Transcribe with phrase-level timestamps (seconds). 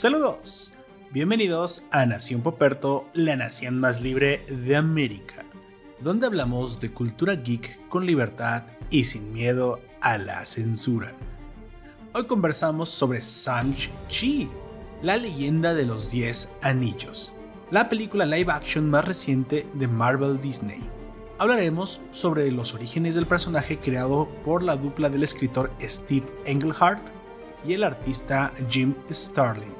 [0.00, 0.72] Saludos,
[1.10, 5.44] bienvenidos a Nación Poperto, la nación más libre de América,
[6.00, 11.12] donde hablamos de cultura geek con libertad y sin miedo a la censura.
[12.14, 14.48] Hoy conversamos sobre Shang-Chi,
[15.02, 17.34] la leyenda de los 10 anillos,
[17.70, 20.80] la película live action más reciente de Marvel Disney.
[21.36, 27.06] Hablaremos sobre los orígenes del personaje creado por la dupla del escritor Steve Englehart
[27.66, 29.79] y el artista Jim Starlin,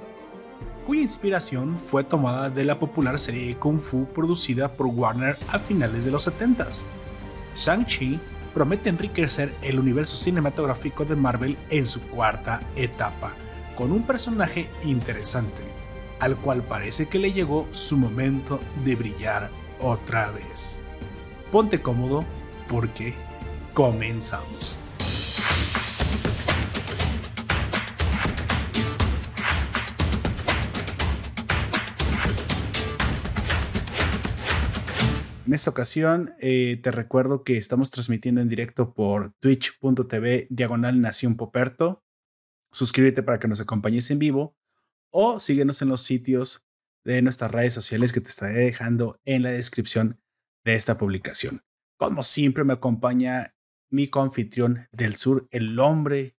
[0.91, 6.05] cuya inspiración fue tomada de la popular serie Kung Fu producida por Warner a finales
[6.05, 6.83] de los 70s.
[7.55, 8.19] Shang-Chi
[8.53, 13.35] promete enriquecer el universo cinematográfico de Marvel en su cuarta etapa,
[13.77, 15.63] con un personaje interesante,
[16.19, 20.83] al cual parece que le llegó su momento de brillar otra vez.
[21.53, 22.25] Ponte cómodo
[22.69, 23.15] porque
[23.75, 24.80] comenzamos.
[35.47, 41.37] En esta ocasión eh, te recuerdo que estamos transmitiendo en directo por twitch.tv diagonal Nación
[41.37, 42.05] Poperto.
[42.73, 44.57] Suscríbete para que nos acompañes en vivo
[45.11, 46.67] o síguenos en los sitios
[47.05, 50.21] de nuestras redes sociales que te estaré dejando en la descripción
[50.65, 51.63] de esta publicación.
[51.99, 53.55] Como siempre me acompaña
[53.91, 56.37] mi confitrión del sur, el hombre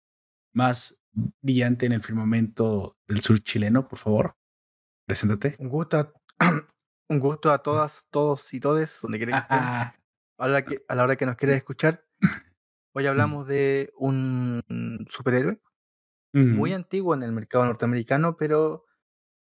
[0.53, 1.03] más
[1.41, 4.38] brillante en el firmamento del sur chileno, por favor.
[5.05, 5.55] Preséntate.
[7.09, 10.02] un gusto a todas, todos y todes, donde quieran que estén.
[10.38, 12.03] A la, que, a la hora que nos quieras escuchar.
[12.93, 14.63] Hoy hablamos de un
[15.08, 15.61] superhéroe
[16.33, 18.85] muy antiguo en el mercado norteamericano, pero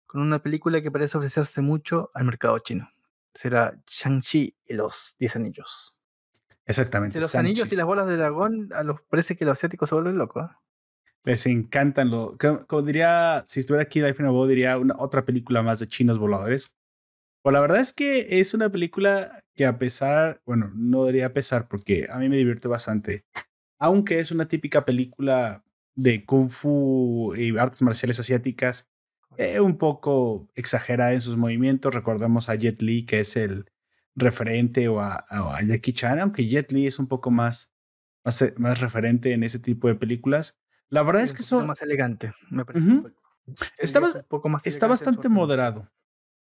[0.06, 2.90] con una película que parece ofrecerse mucho al mercado chino.
[3.34, 6.00] Será Shang-Chi y los Diez Anillos.
[6.66, 7.20] Exactamente.
[7.20, 10.18] los anillos y las bolas de dragón, a los parece que los asiáticos se vuelven
[10.18, 10.50] locos.
[10.50, 10.54] ¿eh?
[11.24, 12.38] Les encantan lo.
[12.68, 16.76] Como, diría, si estuviera aquí Life in diría una, otra película más de chinos voladores.
[17.42, 21.68] Pues la verdad es que es una película que a pesar, bueno, no debería pesar
[21.68, 23.26] porque a mí me divierte bastante.
[23.78, 25.64] Aunque es una típica película
[25.96, 28.92] de kung fu y artes marciales asiáticas,
[29.38, 31.94] eh, un poco exagerada en sus movimientos.
[31.94, 33.72] Recordamos a Jet Li, que es el
[34.16, 35.26] referente, o a,
[35.66, 37.74] Jackie Chan, aunque Jet Li es un poco más,
[38.26, 40.62] más, más referente en ese tipo de películas.
[40.90, 41.68] La verdad es que son...
[41.68, 43.04] Más elegante, me parece.
[43.78, 45.90] está, poco más está bastante moderado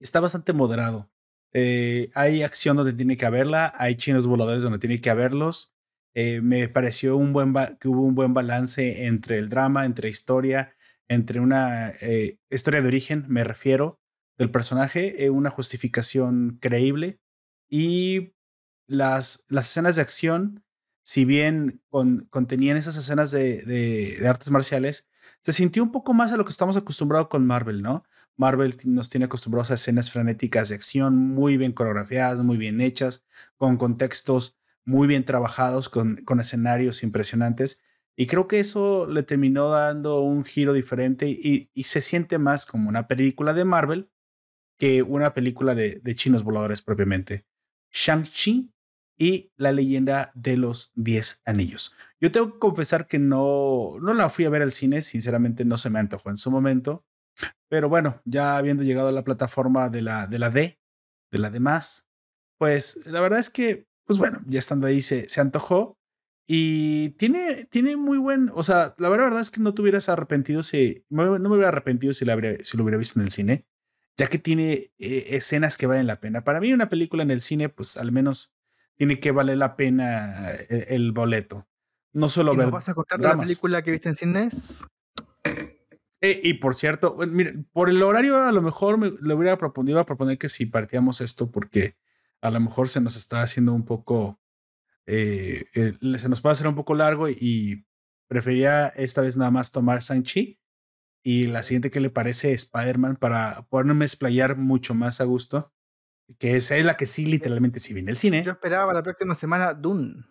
[0.01, 1.09] está bastante moderado.
[1.53, 5.73] Eh, hay acción donde tiene que haberla, hay chinos voladores donde tiene que haberlos.
[6.13, 10.75] Eh, me pareció un buen que hubo un buen balance entre el drama, entre historia,
[11.07, 13.99] entre una eh, historia de origen, me refiero,
[14.37, 17.19] del personaje, una justificación creíble
[17.69, 18.33] y
[18.87, 20.63] las, las escenas de acción,
[21.11, 21.83] si bien
[22.29, 25.09] contenían esas escenas de, artes marciales,
[25.43, 28.05] se sintió un poco más a lo que estamos acostumbrados con Marvel, ¿no?
[28.37, 33.25] Marvel nos tiene acostumbrados a escenas frenéticas de acción muy bien coreografiadas, muy bien hechas,
[33.57, 37.81] con contextos muy bien trabajados, con, con escenarios impresionantes.
[38.15, 42.65] Y creo que eso le terminó dando un giro diferente y, y se siente más
[42.65, 44.09] como una película de Marvel
[44.77, 47.45] que una película de, de chinos voladores propiamente.
[47.91, 48.71] Shang-Chi
[49.17, 51.95] y la leyenda de los 10 anillos.
[52.19, 55.77] Yo tengo que confesar que no, no la fui a ver al cine, sinceramente no
[55.77, 57.05] se me antojó en su momento.
[57.69, 60.79] Pero bueno, ya habiendo llegado a la plataforma de la, de la D,
[61.31, 62.09] de la D más,
[62.59, 65.97] pues la verdad es que, pues bueno, ya estando ahí se, se antojó
[66.47, 70.63] y tiene, tiene muy buen, o sea, la verdad es que no te hubieras arrepentido
[70.63, 73.65] si, no me hubiera arrepentido si, la si lo hubiera visto en el cine,
[74.17, 76.43] ya que tiene eh, escenas que valen la pena.
[76.43, 78.53] Para mí una película en el cine, pues al menos
[78.97, 81.67] tiene que valer la pena eh, el, boleto.
[82.13, 82.69] No solo ver.
[82.71, 84.83] ¿Vas a contar la película que viste en cines?
[86.21, 87.17] Eh, y por cierto,
[87.71, 91.19] por el horario a lo mejor me, le hubiera proponido a proponer que si partíamos
[91.19, 91.95] esto porque
[92.41, 94.39] a lo mejor se nos está haciendo un poco,
[95.07, 97.85] eh, se nos puede hacer un poco largo y,
[98.31, 100.57] prefería esta vez nada más tomar Sanchi
[101.21, 105.73] y la siguiente que le parece Spider-Man para poderme explayar mucho más a gusto,
[106.39, 108.43] que esa es la que sí literalmente sí viene el cine.
[108.43, 110.23] Yo esperaba la próxima semana Dune.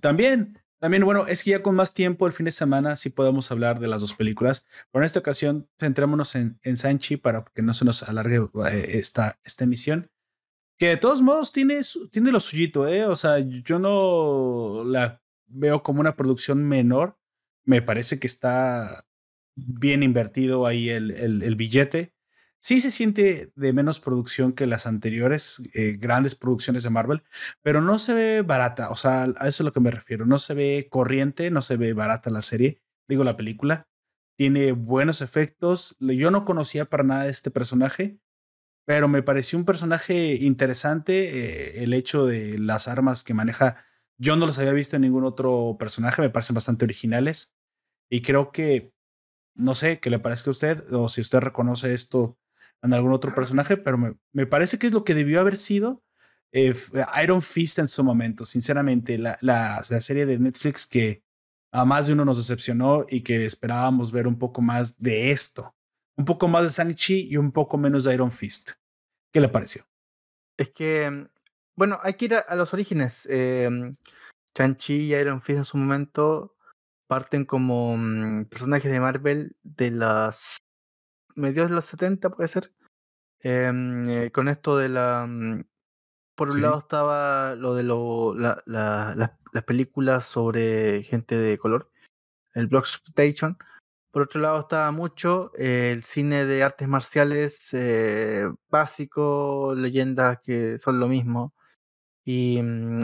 [0.00, 3.50] También, también, bueno, es que ya con más tiempo el fin de semana sí podemos
[3.50, 4.66] hablar de las dos películas.
[4.90, 8.90] Pero en esta ocasión, centrémonos en, en Sanchi para que no se nos alargue eh,
[8.94, 10.10] esta, esta emisión.
[10.78, 11.80] Que de todos modos tiene,
[12.10, 13.04] tiene lo suyito, ¿eh?
[13.04, 17.18] O sea, yo no la veo como una producción menor.
[17.64, 19.06] Me parece que está
[19.54, 22.14] bien invertido ahí el, el, el billete
[22.60, 27.22] sí se siente de menos producción que las anteriores eh, grandes producciones de Marvel,
[27.62, 28.90] pero no se ve barata.
[28.90, 30.26] O sea, a eso es lo que me refiero.
[30.26, 33.88] No se ve corriente, no se ve barata la serie, digo la película.
[34.38, 35.96] tiene buenos efectos.
[36.00, 38.18] Yo no conocía para nada este personaje,
[38.86, 41.80] pero me pareció un personaje interesante.
[41.80, 43.84] Eh, el hecho de las armas que maneja,
[44.18, 47.56] yo no los había visto en ningún otro personaje, me parecen bastante originales.
[48.10, 48.94] Y creo que,
[49.54, 52.39] no sé, qué le parezca a usted, o si usted reconoce esto
[52.82, 53.98] en algún otro personaje, pero
[54.32, 56.02] me, parece que es lo que debió haber sido
[56.52, 56.74] eh,
[57.22, 58.44] Iron Fist en su momento.
[58.44, 61.22] Sinceramente, la, la, la serie de Netflix que
[61.72, 65.74] a más de uno nos decepcionó y que esperábamos ver un poco más de esto.
[66.16, 68.72] Un poco más de Shang-Chi y un poco menos de Iron Fist.
[69.32, 69.84] ¿Qué le pareció?
[70.56, 71.28] Es que, mm,
[71.76, 73.26] bueno, hay que ir a, los orígenes.
[73.30, 73.68] Eh,
[74.54, 76.56] Shang-Chi y Iron Fist en su momento
[77.06, 80.58] parten como mm, personajes de Marvel de las
[81.40, 82.72] medios de los 70, puede ser.
[83.40, 85.26] Em, eh, con esto de la.
[85.28, 85.64] Mm,
[86.36, 91.90] por un lado estaba lo de lo, la, las películas sobre gente de color,
[92.54, 93.58] el Blocksploitation.
[94.10, 100.98] Por otro lado estaba mucho el cine de artes marciales eh, básico, leyendas que son
[100.98, 101.54] lo mismo.
[102.24, 103.02] Y mm,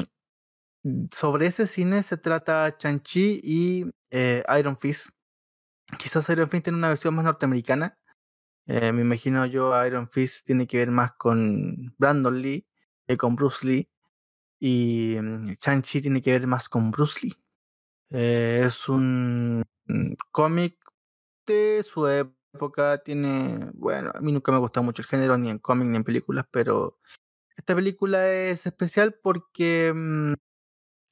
[1.12, 5.10] sobre ese cine se trata Chanchi y eh, Iron Fist.
[5.98, 7.98] Quizás Iron Fist tiene una versión más norteamericana.
[8.66, 12.66] Eh, me imagino yo Iron Fist tiene que ver más con Brandon Lee
[13.06, 13.88] que con Bruce Lee.
[14.58, 15.16] Y
[15.60, 17.36] Shang-Chi mm, tiene que ver más con Bruce Lee.
[18.10, 19.64] Eh, es un
[20.32, 20.78] cómic
[21.46, 22.98] de su época.
[22.98, 26.04] Tiene, bueno, a mí nunca me gustado mucho el género, ni en cómic ni en
[26.04, 26.98] películas, pero
[27.56, 30.34] esta película es especial porque mm,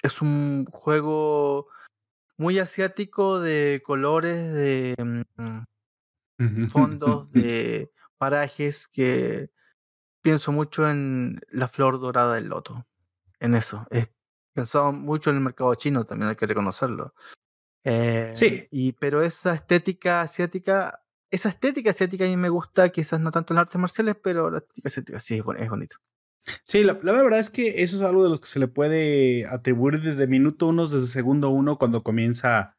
[0.02, 1.68] es un juego
[2.36, 5.64] muy asiático de colores, de mm,
[6.70, 9.50] fondos, de parajes que
[10.22, 12.86] pienso mucho en la flor dorada del loto
[13.40, 13.86] en eso.
[13.90, 14.08] He
[14.54, 17.14] pensado mucho en el mercado chino, también hay que reconocerlo.
[17.84, 18.66] Eh, sí.
[18.70, 23.52] Y, pero esa estética asiática, esa estética asiática a mí me gusta, quizás no tanto
[23.52, 25.98] en las artes marciales, pero la estética asiática sí es, bonito.
[26.64, 30.00] Sí, la, verdad es que eso es algo de los que se le puede atribuir
[30.00, 32.76] desde minuto uno, desde segundo uno, cuando comienza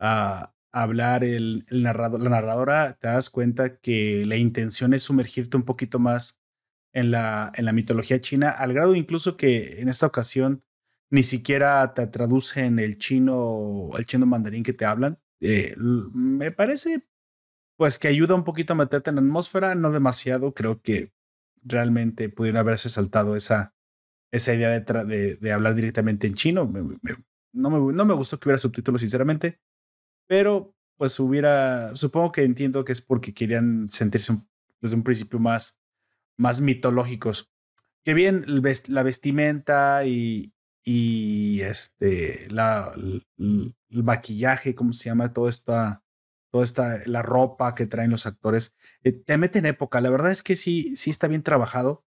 [0.00, 5.64] a, hablar el, narrador, la narradora, te das cuenta que la intención es sumergirte un
[5.64, 6.40] poquito más
[6.92, 10.64] en la, en la mitología china, al grado incluso que en esta ocasión
[11.10, 15.18] ni siquiera te traduce en el chino el chino mandarín que te hablan.
[15.40, 17.06] Eh, me parece
[17.76, 21.12] pues que ayuda un poquito a meterte en la atmósfera, no demasiado, creo que
[21.62, 23.74] realmente pudiera haberse saltado esa,
[24.30, 26.70] esa idea de, de, hablar directamente en chino.
[27.52, 29.60] no, me, no me gustó que hubiera subtítulos, sinceramente,
[30.30, 34.32] pero pues hubiera, supongo que entiendo que es porque querían sentirse
[34.80, 35.80] desde un principio más
[36.40, 37.52] más mitológicos.
[38.02, 38.44] Que bien
[38.88, 45.34] la vestimenta y, y este, la, el, maquillaje, ¿cómo se llama?
[45.34, 46.02] Todo esta,
[46.50, 50.00] toda esta, la ropa que traen los actores, eh, te mete en época.
[50.00, 52.04] La verdad es que sí, sí está bien trabajado.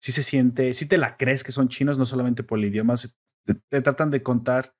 [0.00, 2.94] Sí se siente, sí te la crees que son chinos, no solamente por el idioma,
[3.44, 4.74] te, tratan de contar.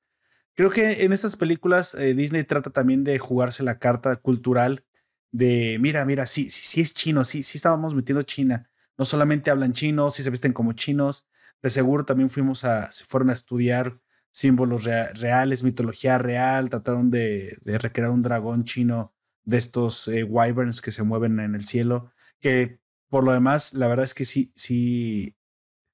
[0.56, 4.84] Creo que en estas películas eh, Disney trata también de jugarse la carta cultural
[5.30, 8.70] de, mira, mira, sí, sí, sí es chino, sí, sí estábamos metiendo China.
[8.96, 11.28] No solamente hablan chinos, sí se visten como chinos,
[11.62, 14.00] de seguro también fuimos a, se fueron a estudiar
[14.30, 20.92] símbolos reales, mitología real, trataron de, recrear un dragón chino de estos eh, wyverns que
[20.92, 25.36] se mueven en el cielo, que por lo demás, la verdad es que sí, sí,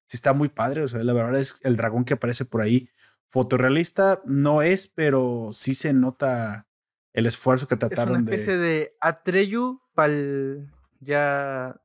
[0.07, 2.89] sí está muy padre, o sea, la verdad es el dragón que aparece por ahí,
[3.33, 6.67] fotorrealista no es, pero sí se nota
[7.13, 8.35] el esfuerzo que trataron de...
[8.35, 10.13] Es una especie de, Atreyu para
[10.99, 11.81] ya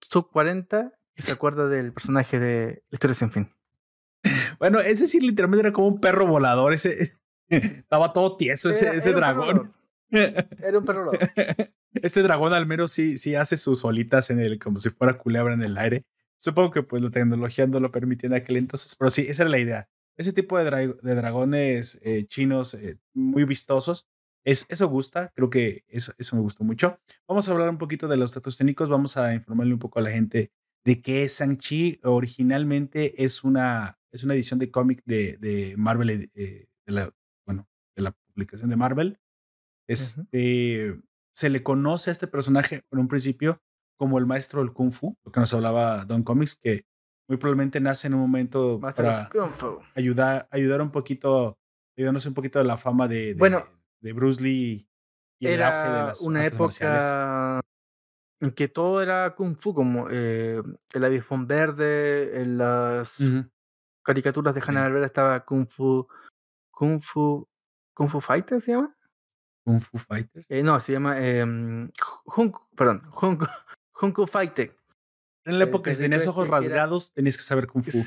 [0.00, 3.54] sub 40 y se acuerda del personaje de Historia sin fin.
[4.58, 7.12] Bueno, ese sí literalmente era como un perro volador, ese
[7.48, 9.74] estaba todo tieso ese, ese dragón.
[10.08, 11.10] Era un perro
[11.92, 15.52] Ese dragón al menos sí, sí hace sus olitas en el, como si fuera culebra
[15.52, 16.06] en el aire.
[16.38, 19.50] Supongo que pues la tecnología no lo permitía en aquel entonces, pero sí, esa era
[19.50, 19.90] la idea.
[20.16, 24.08] Ese tipo de, de dragones eh, chinos eh, muy vistosos
[24.44, 26.98] es, eso gusta, creo que eso, eso me gustó mucho.
[27.28, 30.02] Vamos a hablar un poquito de los datos técnicos, vamos a informarle un poco a
[30.02, 30.52] la gente
[30.84, 32.00] de qué es Shang-Chi.
[32.04, 37.12] Originalmente es una, es una edición de cómic de, de Marvel, eh, de la,
[37.44, 39.18] bueno, de la publicación de Marvel.
[39.88, 40.98] Este,
[41.34, 43.60] Se le conoce a este personaje en un principio
[43.98, 46.86] como el maestro del Kung Fu, lo que nos hablaba Don Comics, que
[47.28, 49.28] muy probablemente nace en un momento para
[49.94, 51.58] ayudar, ayudar un poquito,
[51.96, 53.66] ayudarnos un poquito de la fama de, bueno,
[54.00, 54.88] de Bruce Lee
[55.38, 57.60] y el auge de las una época
[58.40, 63.18] en que todo era kung fu, como eh, el avispón verde, en las
[64.02, 66.06] caricaturas de Hanna Barbera estaba kung fu,
[66.70, 67.48] kung fu,
[67.94, 68.96] kung fu fighter se llama.
[69.66, 70.46] Kung Fu Fighter.
[70.48, 71.44] Eh, no, se llama eh,
[72.76, 73.02] perdón,
[74.00, 74.76] Hunku Fighter.
[75.46, 77.98] En la época que tenías ojos rasgados, tenías que saber Kung Fu.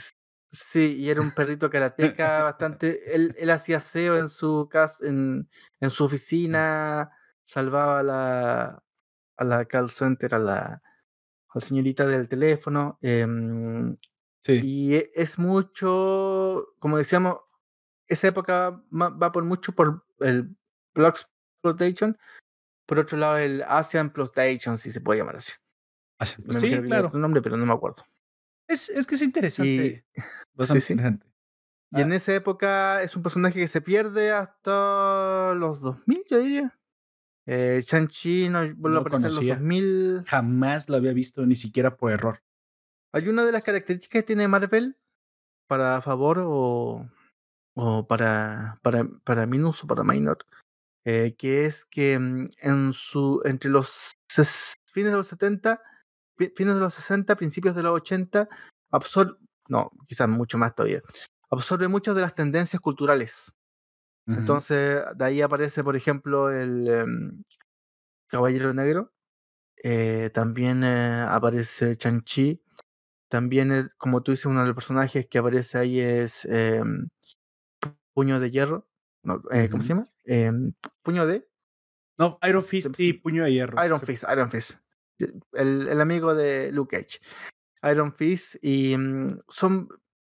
[0.51, 3.15] Sí, y era un perrito karateca bastante.
[3.15, 7.11] Él, él hacía SEO en su casa, en, en su oficina,
[7.45, 8.83] salvaba a la,
[9.37, 10.81] a la call center, a la, a
[11.53, 12.97] la señorita del teléfono.
[13.01, 13.95] Em,
[14.43, 14.59] sí.
[14.63, 17.37] Y e, es mucho, como decíamos,
[18.07, 20.57] esa época va por mucho por el
[20.93, 21.19] Block
[21.61, 22.17] Exploitation.
[22.85, 25.53] Por otro lado, el Asian Exploitation, si se puede llamar así.
[26.25, 27.11] Sí, claro.
[27.13, 28.03] nombre, pero no me acuerdo.
[28.67, 30.05] Es, es que es interesante.
[31.91, 36.79] Y en esa época es un personaje que se pierde hasta los 2000, yo diría.
[37.47, 40.23] Eh, Shang-Chi no en los 2000.
[40.27, 42.43] Jamás lo había visto, ni siquiera por error.
[43.11, 44.97] Hay una de las características que tiene Marvel
[45.67, 47.09] para favor o,
[47.73, 50.45] o para, para, para minus o para minor,
[51.05, 54.15] eh, que es que mm, en su, entre los
[54.93, 55.81] fines de los 70
[56.47, 58.47] fines de los 60, principios de los 80,
[58.91, 61.01] absorbe, no, quizás mucho más todavía,
[61.49, 63.55] absorbe muchas de las tendencias culturales.
[64.27, 67.43] Entonces, de ahí aparece, por ejemplo, el em,
[68.27, 69.11] Caballero Negro,
[69.83, 72.61] eh, también eh, aparece Chanchi,
[73.27, 77.09] también, como tú dices, uno de los personajes que aparece ahí es em,
[78.13, 78.87] Puño de Hierro,
[79.51, 80.07] eh, ¿cómo se llama?
[80.25, 81.49] Em, Puño de...
[82.19, 83.83] No, Iron Fist y Puño de Hierro.
[83.83, 84.79] Iron Fist, Iron Fist
[85.53, 87.19] el, el amigo de Luke Cage.
[87.83, 89.89] Iron Fist y mm, son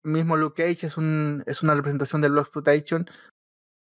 [0.04, 3.10] mismo Luke Cage es un es una representación del Blood Protection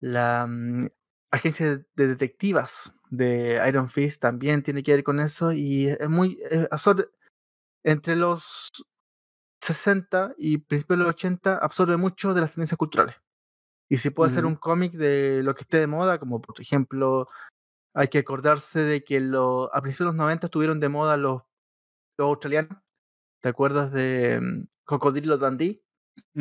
[0.02, 0.88] la mm,
[1.32, 6.42] agencia de detectivas de Iron Fist también tiene que ver con eso y es muy
[6.72, 7.10] absorbe
[7.84, 8.70] entre los
[9.62, 13.16] 60 y principios de los 80 absorbe mucho de las tendencias culturales
[13.90, 17.28] y si puede ser un cómic de lo que esté de moda como por ejemplo
[17.94, 21.44] hay que acordarse de que lo, a principios de los 90 estuvieron de moda los,
[22.18, 22.78] los australianos.
[23.42, 25.84] ¿Te acuerdas de um, Cocodrilo Dundee?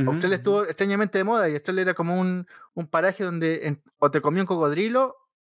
[0.07, 4.21] Australia estuvo extrañamente de moda y Australia era como un, un paraje donde o te
[4.21, 5.17] comía un cocodrilo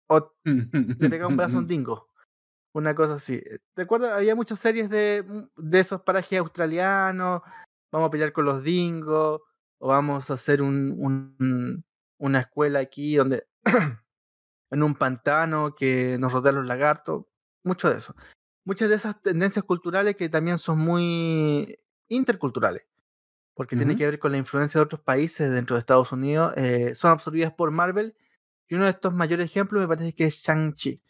[0.08, 2.10] o te pegaba un brazo a un dingo.
[2.74, 3.42] Una cosa así.
[3.74, 4.12] ¿Te acuerdas?
[4.12, 7.42] Había muchas series de, mm, de esos parajes australianos.
[7.92, 9.42] Vamos a pelear con los dingos.
[9.80, 11.84] O vamos a hacer un, un,
[12.20, 13.48] una escuela aquí donde
[14.72, 17.26] en un pantano que nos rodean los lagartos,
[17.64, 18.16] mucho de eso.
[18.66, 22.86] Muchas de esas tendencias culturales que también son muy interculturales,
[23.54, 26.94] porque tiene que ver con la influencia de otros países dentro de Estados Unidos, eh,
[26.96, 28.16] son absorbidas por Marvel.
[28.70, 31.02] Y uno de estos mayores ejemplos me parece que es Shang-Chi.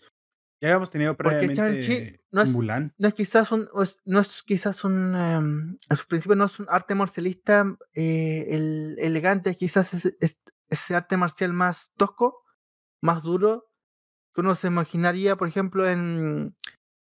[0.61, 2.93] Ya habíamos tenido previamente no es, Mulan.
[2.97, 3.69] No es quizás un,
[4.05, 8.97] no es quizás un, em, a su principio no es un arte marcialista eh, el,
[8.99, 10.37] elegante, quizás es,
[10.69, 12.43] ese arte marcial más tosco,
[13.01, 13.69] más duro
[14.33, 16.55] que uno se imaginaría, por ejemplo, en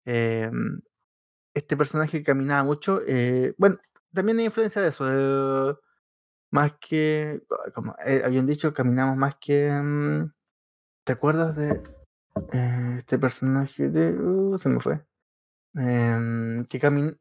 [0.05, 0.81] em,
[1.55, 3.01] este personaje que caminaba mucho.
[3.07, 3.79] Eh, bueno,
[4.13, 5.81] también hay influencia de eso.
[6.51, 7.43] más que,
[7.75, 9.71] como eh, habían dicho, caminamos más que...
[9.71, 10.33] Mm,
[11.05, 11.83] ¿Te acuerdas de
[12.53, 14.13] eh, este personaje de...
[14.13, 15.05] Uh, se me fue.
[15.75, 17.19] Em, que camin...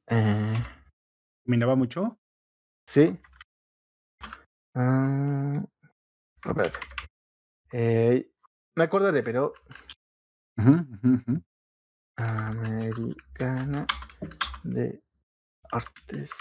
[1.45, 2.19] ¿Caminaba mucho?
[2.87, 3.19] Sí.
[4.75, 5.65] Uh,
[6.45, 6.77] espérate.
[7.71, 8.31] Eh,
[8.77, 9.53] me acordaré, pero.
[12.15, 13.85] Americana
[14.63, 15.01] de
[15.71, 16.31] Artes.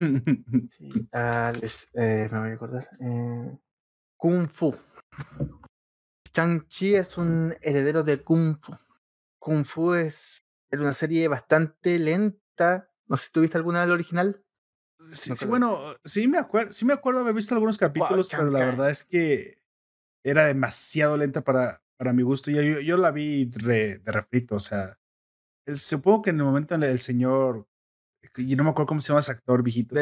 [0.00, 2.88] sí, eh, me voy a acordar.
[3.00, 3.58] Eh,
[4.16, 4.74] Kung Fu.
[6.32, 8.76] Chang-Chi es un heredero de Kung Fu.
[9.40, 10.38] Kung Fu es
[10.70, 12.90] una serie bastante lenta.
[13.06, 14.44] No sé si tuviste alguna del original.
[15.10, 18.90] Sí, bueno, sí me acuerdo, sí me acuerdo haber visto algunos capítulos, pero la verdad
[18.90, 19.65] es que
[20.30, 22.50] era demasiado lenta para, para mi gusto.
[22.50, 24.98] Yo, yo, yo la vi de refrito, o sea,
[25.74, 27.68] supongo que en el momento en el señor,
[28.36, 29.94] yo no me acuerdo cómo se llama ese actor viejito.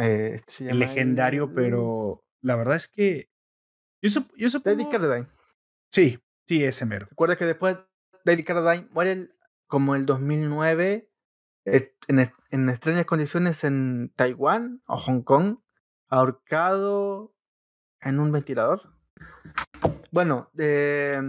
[0.00, 3.30] Eh, el legendario, pero la verdad es que
[4.02, 4.76] yo, yo supongo...
[5.90, 7.06] Sí, sí, ese mero.
[7.08, 7.78] Recuerda que después
[8.24, 9.30] David Carradine muere
[9.66, 11.10] como el 2009
[11.64, 15.58] eh, en, en extrañas condiciones en Taiwán o Hong Kong,
[16.08, 17.34] ahorcado
[18.00, 18.97] en un ventilador.
[20.10, 21.20] Bueno, eh,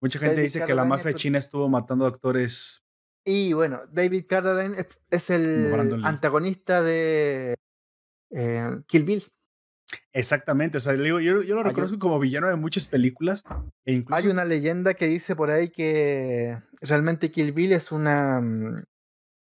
[0.00, 2.82] mucha gente dice que la mafia china estuvo matando actores.
[3.24, 5.72] Y bueno, David Carradine es, el
[6.04, 7.54] antagonista de
[8.30, 9.24] eh, Kill Bill.
[10.12, 13.44] Exactamente, o sea, yo, yo, lo reconozco como villano de muchas películas.
[13.86, 14.22] E incluso...
[14.22, 18.40] Hay una leyenda que dice por ahí que realmente Kill Bill es una.
[18.40, 18.82] Mm,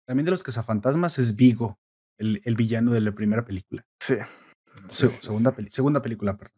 [0.06, 1.80] También de los cazafantasmas es Vigo,
[2.18, 3.84] el, el villano de la primera película.
[4.00, 4.16] Sí.
[4.90, 6.57] segunda, segunda película, perdón.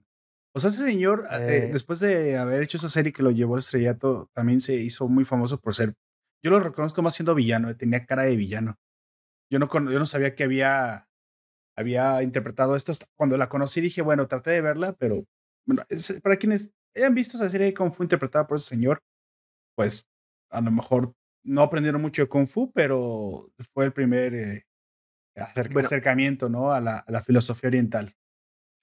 [0.59, 1.69] O sea, ese señor, eh, eh.
[1.71, 5.23] después de haber hecho esa serie que lo llevó al estrellato, también se hizo muy
[5.23, 5.93] famoso por ser.
[6.43, 8.75] Yo lo reconozco más siendo villano, tenía cara de villano.
[9.49, 11.07] Yo no, yo no sabía que había,
[11.77, 12.91] había interpretado esto.
[13.15, 15.25] Cuando la conocí dije, bueno, traté de verla, pero
[15.65, 15.83] bueno,
[16.21, 18.99] para quienes hayan visto esa serie de Kung Fu interpretada por ese señor,
[19.77, 20.09] pues
[20.51, 21.13] a lo mejor
[21.45, 24.65] no aprendieron mucho de Kung Fu, pero fue el primer eh,
[25.35, 26.73] acercamiento ¿no?
[26.73, 28.13] a, la, a la filosofía oriental.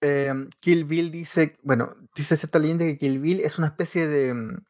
[0.01, 4.35] Em, Kill Bill dice, bueno, dice cierta leyenda que Kill Bill es una especie de
[4.35, 4.65] mm,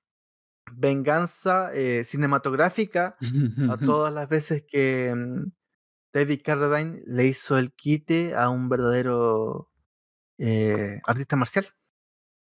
[0.72, 3.18] venganza eh, cinematográfica a
[3.78, 5.50] todas las veces que mm,
[6.12, 9.70] David Carradine le hizo el quite a un verdadero
[10.38, 11.66] eh, artista marcial.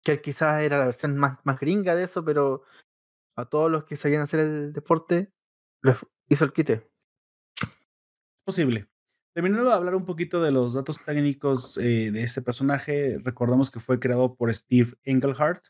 [0.04, 2.64] Que quizás era la versión más, más gringa de eso, pero
[3.38, 5.32] a todos los que sabían hacer el deporte
[5.82, 5.98] les
[6.28, 6.92] hizo el quite.
[8.46, 8.93] Posible.
[9.34, 13.80] Terminando de hablar un poquito de los datos técnicos eh, de este personaje, recordamos que
[13.80, 15.66] fue creado por Steve Englehart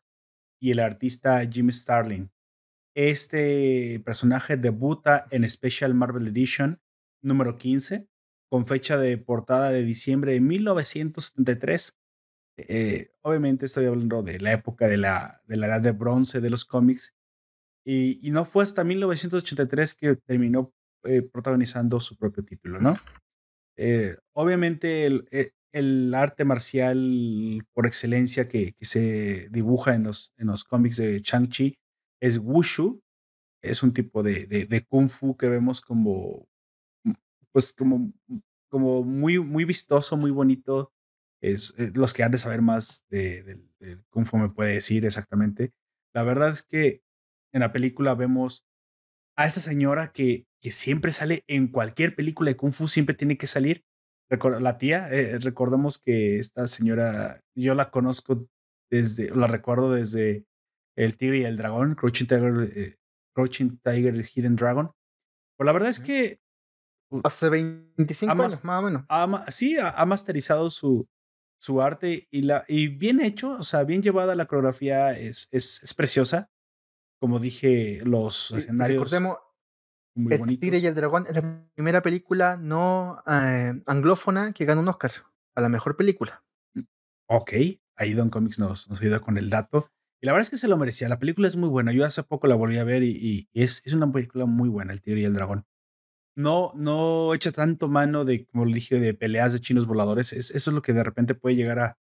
[0.59, 2.29] y el artista Jim Starlin.
[2.93, 6.81] Este personaje debuta en Special Marvel Edition
[7.21, 8.09] número 15,
[8.49, 11.97] con fecha de portada de diciembre de 1973.
[12.57, 16.49] Eh, obviamente estoy hablando de la época de la, de la edad de bronce de
[16.49, 17.15] los cómics.
[17.85, 20.73] Y, no fue hasta 1983 que terminó
[21.05, 22.95] eh, protagonizando su propio título, ¿no?
[23.77, 30.63] Eh, obviamente eh, el, arte marcial por excelencia que, se dibuja en los, en los
[30.63, 31.77] cómics de Chang-Chi
[32.21, 33.01] es Wushu.
[33.61, 36.47] Es un tipo de, de, kung fu que vemos como,
[37.51, 38.11] pues como,
[38.69, 40.91] como muy, muy vistoso, muy bonito.
[41.41, 43.61] Es, eh, los que han de saber más de,
[44.09, 45.73] kung fu me puede decir exactamente.
[46.13, 47.01] La verdad es que
[47.53, 48.65] en la película vemos
[49.35, 53.37] a esta señora que que siempre sale en cualquier película de Kung Fu, siempre tiene
[53.37, 53.83] que salir.
[54.61, 58.47] La tía, eh, recordemos que esta señora, yo la conozco
[58.89, 60.45] desde, la recuerdo desde
[60.97, 62.95] El Tigre y el Dragón, Crouching Tiger, eh,
[63.35, 64.91] Crouching Tiger, Hidden Dragon.
[65.57, 66.39] Pero la verdad es que.
[67.25, 69.05] Hace 25 años, más o menos.
[69.49, 71.07] sí, ha, masterizado su,
[71.61, 75.83] su arte y, la, y bien hecho, o sea, bien llevada la coreografía, es, es,
[75.83, 76.49] es preciosa.
[77.23, 79.09] Como dije, los escenarios.
[79.09, 79.37] Recordemos,
[80.29, 84.89] el Tigre y el Dragón es la primera película no eh, anglófona que gana un
[84.89, 85.13] Oscar
[85.55, 86.43] a la mejor película.
[87.29, 87.53] Ok,
[87.95, 89.89] ahí Don Comics nos, nos ayuda con el dato.
[90.21, 91.07] Y la verdad es que se lo merecía.
[91.07, 91.93] La película es muy buena.
[91.93, 95.01] Yo hace poco la volví a ver y, es, es, una película muy buena, El
[95.01, 95.65] Tigre y el Dragón.
[96.35, 100.33] No, no echa tanto mano de, como lo dije, de peleas de chinos voladores.
[100.33, 101.97] Es, eso es lo que de repente puede llegar a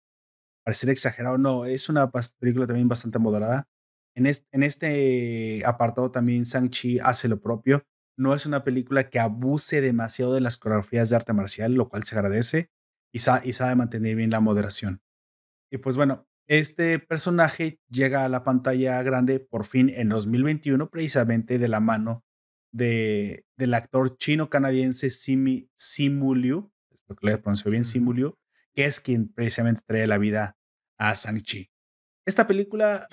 [0.63, 1.37] parecer exagerado.
[1.37, 3.67] No, es una película también bastante moderada.
[4.15, 7.85] En este, en este apartado también Sang-Chi hace lo propio
[8.19, 12.03] no es una película que abuse demasiado de las coreografías de arte marcial, lo cual
[12.03, 12.69] se agradece
[13.13, 15.01] y, sabe mantener bien la moderación.
[15.71, 21.59] Y pues bueno, este personaje llega a la pantalla grande por fin en 2021, precisamente
[21.59, 22.25] de la mano
[22.73, 28.37] de, del actor chino-canadiense Simi, Simu Liu, espero que le pronunció bien, Simu Liu,
[28.75, 30.57] que es quien precisamente trae la vida
[30.97, 31.71] a Sang-Chi.
[32.25, 33.07] Esta película...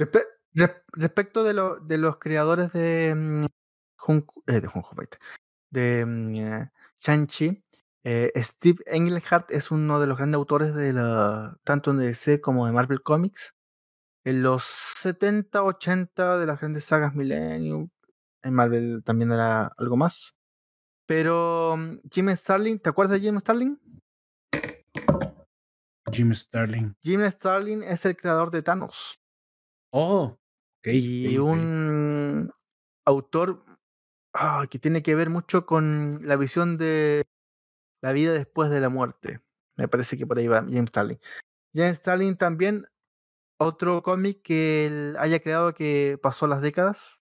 [0.93, 3.45] respecto de, lo, de los creadores de, mm,
[4.47, 5.09] eh, de
[5.71, 7.63] de mm, eh, Shang-Chi,
[8.05, 12.67] eh, Steve Englehart es uno de los grandes autores de la, tanto en DC como
[12.67, 13.55] de Marvel Comics.
[14.25, 17.91] En los 70, 80 de las grandes sagas Millennium,
[18.43, 20.37] en Marvel también era algo más.
[21.07, 23.81] Pero mm, Jim Starlin, ¿te acuerdas de Jim Starlin?
[26.13, 26.97] Jim Starlin.
[27.03, 29.21] Jim Starlin es el creador de Thanos.
[29.91, 30.39] Oh,
[30.87, 32.51] Y un
[33.05, 33.67] autor
[34.39, 37.25] Ah, que tiene que ver mucho con la visión de
[38.03, 39.41] la vida después de la muerte.
[39.77, 41.19] Me parece que por ahí va James Stalin.
[41.75, 42.87] James Stalin también,
[43.59, 47.23] otro cómic que él haya creado que pasó las décadas,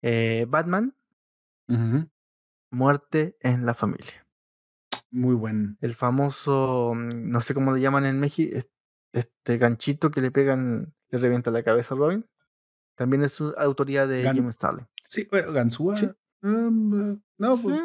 [0.00, 0.96] eh, Batman,
[2.70, 4.26] Muerte en la familia.
[5.10, 5.76] Muy buen.
[5.82, 8.56] El famoso, mm, no sé cómo le llaman en México,
[9.12, 12.26] este ganchito que le pegan, le revienta la cabeza a Robin.
[12.98, 14.84] También es autoría de James Stalin.
[15.06, 15.94] Sí, bueno, Gansúa.
[16.42, 17.80] Mm, eh, no, pues,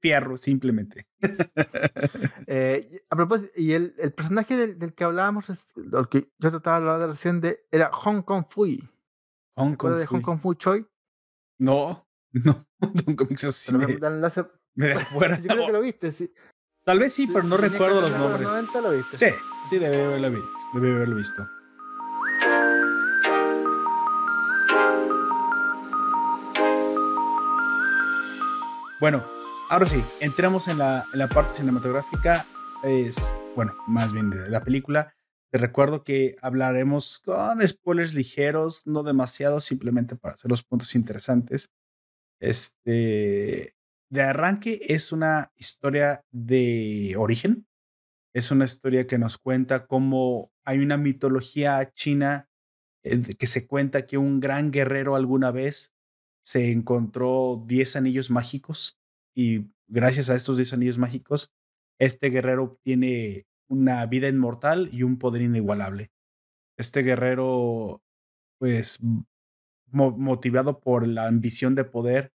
[0.00, 1.06] fierro, simplemente.
[2.48, 6.78] Eh, a propósito, y el, el personaje del, del, que hablábamos, el que yo trataba
[6.78, 8.88] de hablar recién, de, era Hong Kong Fui.
[9.56, 10.86] Hong Kong de Hong Kong Fui Choi?
[11.58, 13.98] No, no, Don Comics sí me, me,
[14.76, 15.40] me da fuera.
[15.40, 16.32] yo creo que lo viste, sí.
[16.84, 18.48] Tal vez sí, pero no recuerdo los nombres.
[18.80, 19.16] lo viste.
[19.16, 19.36] Sí,
[19.68, 20.68] sí, debe haberlo visto.
[20.72, 21.48] Debe haberlo visto.
[28.98, 29.22] Bueno,
[29.68, 31.04] ahora sí, entramos en la,
[31.34, 32.46] parte cinematográfica.
[32.82, 35.14] Es, bueno, más bien de la película.
[35.52, 41.74] Te recuerdo que hablaremos con spoilers ligeros, no demasiado, simplemente para hacer los puntos interesantes.
[42.40, 43.76] Este,
[44.08, 47.66] de arranque es una historia de origen.
[48.34, 52.48] Es una historia que nos cuenta cómo hay una mitología china
[53.04, 55.95] eh, que se cuenta que un gran guerrero alguna vez
[56.46, 59.00] se encontró 10 anillos mágicos
[59.34, 61.52] y gracias a estos 10 anillos mágicos,
[61.98, 66.12] este guerrero tiene una vida inmortal y un poder inigualable.
[66.78, 68.00] Este guerrero,
[68.60, 69.00] pues,
[69.90, 72.32] motivado por la ambición de poder,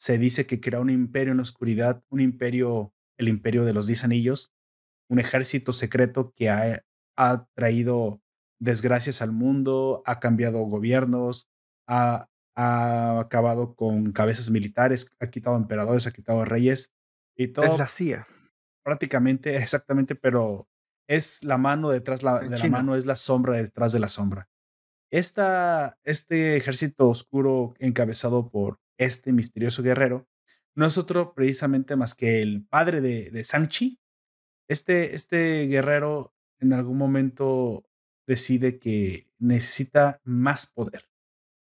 [0.00, 3.86] se dice que crea un imperio en la oscuridad, un imperio, el imperio de los
[3.86, 4.52] diez anillos,
[5.08, 6.84] un ejército secreto que ha,
[7.16, 8.20] ha traído
[8.58, 11.48] desgracias al mundo, ha cambiado gobiernos,
[11.86, 16.94] ha, ha acabado con cabezas militares, ha quitado emperadores, ha quitado reyes
[17.36, 17.72] y todo.
[17.72, 18.26] Es la CIA.
[18.82, 20.68] Prácticamente, exactamente, pero
[21.08, 24.48] es la mano detrás la, de la mano, es la sombra detrás de la sombra.
[25.10, 30.26] Esta, este ejército oscuro encabezado por este misterioso guerrero
[30.74, 34.00] no es otro precisamente más que el padre de, de Sanchi.
[34.68, 37.84] Este, este guerrero en algún momento
[38.26, 41.13] decide que necesita más poder.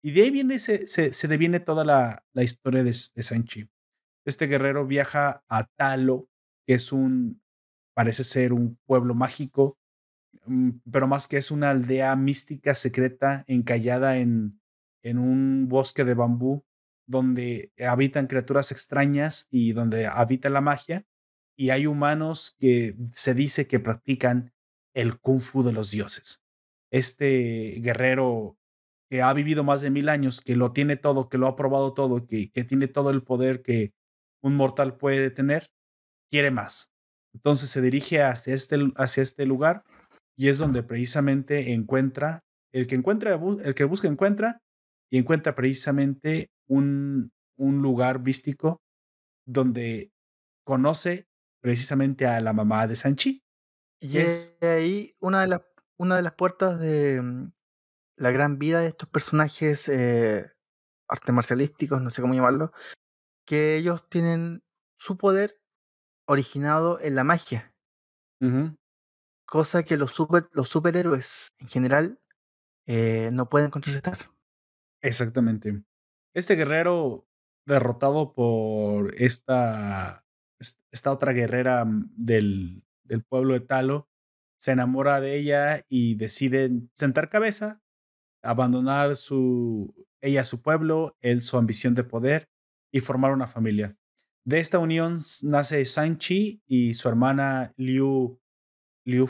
[0.02, 3.68] Y de ahí viene, se, se, deviene toda la, la historia de, de Sanchi.
[4.24, 6.28] Este guerrero viaja a Talo,
[6.66, 7.42] que es un,
[7.94, 9.78] parece ser un pueblo mágico,
[10.46, 14.60] mm, pero más que es una aldea mística secreta encallada en,
[15.02, 16.64] en un bosque de bambú
[17.06, 21.04] donde habitan criaturas extrañas y donde habita la magia,
[21.56, 24.54] y hay humanos que se dice que practican
[24.94, 26.44] el kung fu de los dioses.
[26.92, 28.59] Este guerrero
[29.10, 31.92] que ha vivido más de mil años, que lo tiene todo, que lo ha probado
[31.92, 33.92] todo, que, que tiene todo el poder que
[34.40, 35.68] un mortal puede tener,
[36.30, 36.92] quiere más.
[37.34, 39.82] Entonces se dirige hacia este, hacia este lugar
[40.36, 44.62] y es donde precisamente encuentra, el que encuentra, el que busca encuentra
[45.10, 48.80] y encuentra precisamente un, un lugar místico
[49.44, 50.12] donde
[50.64, 51.26] conoce
[51.60, 53.42] precisamente a la mamá de Sanchi.
[54.00, 55.62] Y es ahí una de, las
[55.98, 57.52] una de las puertas de mm,
[58.20, 60.52] la gran vida de estos personajes eh,
[61.08, 62.70] arte marcialísticos, no sé cómo llamarlo,
[63.46, 64.62] que ellos tienen
[64.98, 65.58] su poder
[66.28, 67.74] originado en la magia.
[69.46, 72.20] Cosa que los, super, los superhéroes en general
[72.86, 74.18] eh, no pueden contrarrestar.
[75.02, 75.82] Exactamente.
[76.34, 77.26] Este guerrero
[77.66, 80.26] derrotado por esta,
[80.92, 84.08] esta otra guerrera mm, del, del pueblo de Talo,
[84.58, 87.82] se enamora de ella y deciden sentar cabeza,
[88.42, 92.48] abandonar su, ella su pueblo, él su ambición de poder
[92.92, 93.96] y formar una familia.
[94.44, 98.40] De esta unión nace Shang-Chi y su hermana Liu,
[99.04, 99.28] Liu,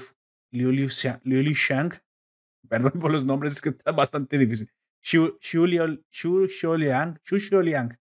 [0.52, 0.88] Liu, Liu,
[1.24, 1.92] Liu, Shang.
[2.68, 4.70] Perdón por los nombres, es que está bastante difícil.
[5.02, 7.98] Xu, Liang, Xu Liang.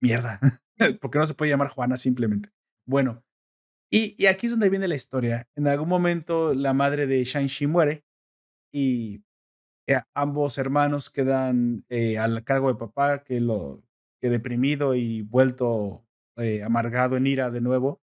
[0.00, 0.40] Mierda,
[1.00, 2.50] porque no se puede llamar Juana simplemente.
[2.84, 3.24] Bueno,
[3.90, 5.48] y, y, aquí es donde viene la historia.
[5.54, 8.04] En algún momento la madre de Shang-Chi muere
[8.72, 9.22] y
[9.86, 13.82] eh, ambos hermanos quedan eh, al cargo de papá, que lo
[14.20, 18.00] que deprimido y vuelto eh, amargado en ira de nuevo,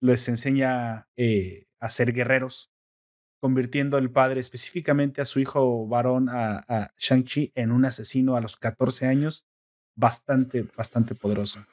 [0.00, 1.08] les enseña
[1.78, 2.72] a ser guerreros,
[3.40, 8.56] convirtiendo el padre específicamente a su hijo varón, a, Shang-Chi, en un asesino a los
[8.56, 9.46] 14 años,
[9.94, 11.64] bastante, bastante poderoso.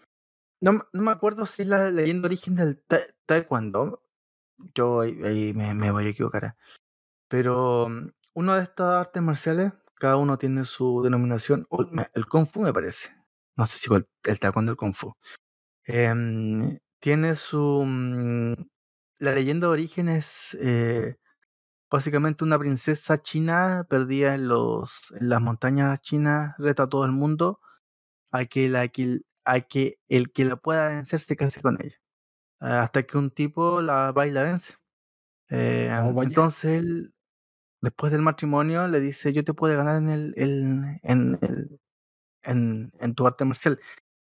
[0.62, 2.84] No, no me acuerdo si la leyenda origen del
[3.26, 4.04] taekwondo.
[4.76, 6.56] Yo ahí, me, me, voy a equivocar.
[7.30, 11.68] Pero mm, uno de estas artes marciales, cada uno tiene su denominación.
[12.14, 13.10] El kung fu me parece.
[13.56, 15.14] No sé si el, el taekwondo el kung fu.
[15.86, 17.84] Em, tiene su...
[17.86, 18.54] Mm,
[19.20, 21.18] la leyenda de origen es eh,
[21.92, 27.12] básicamente una princesa china perdida en, los, en las montañas chinas, reta a todo el
[27.12, 27.60] mundo
[28.32, 31.98] a que, la, que, a que el que la pueda vencer se case con ella.
[32.60, 34.76] Hasta que un tipo la va y la vence.
[35.50, 37.14] Eh, oh, entonces él,
[37.82, 41.80] después del matrimonio, le dice, yo te puedo ganar en el, en, el,
[42.44, 43.80] en, en tu arte marcial.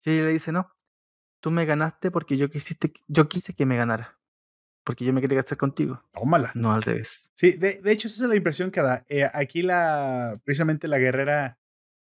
[0.03, 0.71] Y ella le dice, no,
[1.41, 4.19] tú me ganaste porque yo quisiste, yo quise que me ganara.
[4.83, 6.03] Porque yo me quería casar contigo.
[6.11, 6.51] Tómala.
[6.55, 7.29] No al revés.
[7.35, 9.05] Sí, de, de hecho, esa es la impresión que da.
[9.09, 11.59] Eh, aquí la, precisamente la guerrera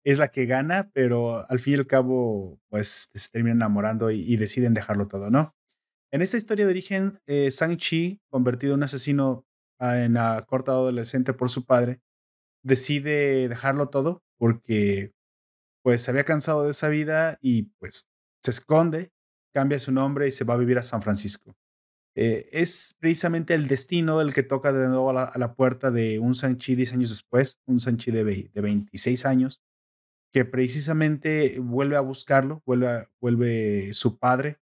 [0.05, 4.37] es la que gana, pero al fin y al cabo, pues se terminan enamorando y,
[4.37, 5.57] deciden dejarlo todo, ¿no?
[6.12, 9.45] En esta historia de origen, eh, Sang-Chi, convertido en un asesino
[9.80, 12.00] en la corta adolescente por su padre,
[12.62, 15.12] decide dejarlo todo porque
[15.82, 18.10] pues se había cansado de esa vida y pues
[18.42, 19.12] se esconde,
[19.52, 21.56] cambia su nombre y se va a vivir a San Francisco.
[22.16, 26.34] Eh, es precisamente el destino el que toca de nuevo a la, puerta de un
[26.34, 29.62] Sanchi 10 años después, un Sanchi de, de 26 años,
[30.32, 34.58] que precisamente vuelve a buscarlo, vuelve, vuelve su padre,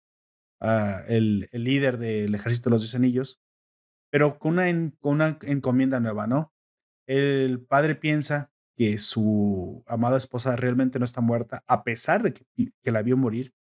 [0.62, 3.42] uh, el, el, líder del ejército de los diez anillos,
[4.12, 4.66] pero con una,
[5.00, 6.54] con una encomienda nueva, ¿no?
[7.08, 12.46] El padre piensa que su amada esposa realmente no está muerta, a pesar de que,
[12.84, 13.56] que la vio morir,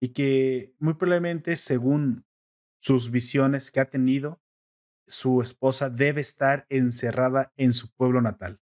[0.00, 2.24] y que muy probablemente, según
[2.80, 4.40] sus visiones que ha tenido,
[5.06, 8.60] su esposa debe estar encerrada en su pueblo natal.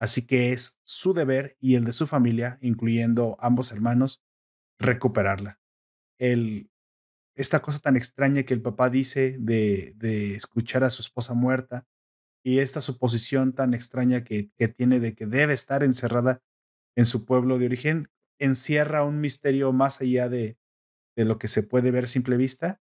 [0.00, 4.24] Así que es su deber y el de su familia, incluyendo ambos hermanos,
[4.78, 5.60] recuperarla.
[6.18, 6.70] El,
[7.38, 11.86] esta cosa tan extraña que el papá dice de, de escuchar a su esposa muerta
[12.44, 16.42] y esta suposición tan extraña que, que tiene de que debe estar encerrada
[16.96, 18.08] en su pueblo de origen,
[18.40, 20.58] encierra un misterio más allá de,
[21.16, 22.80] de lo que se puede ver a simple vista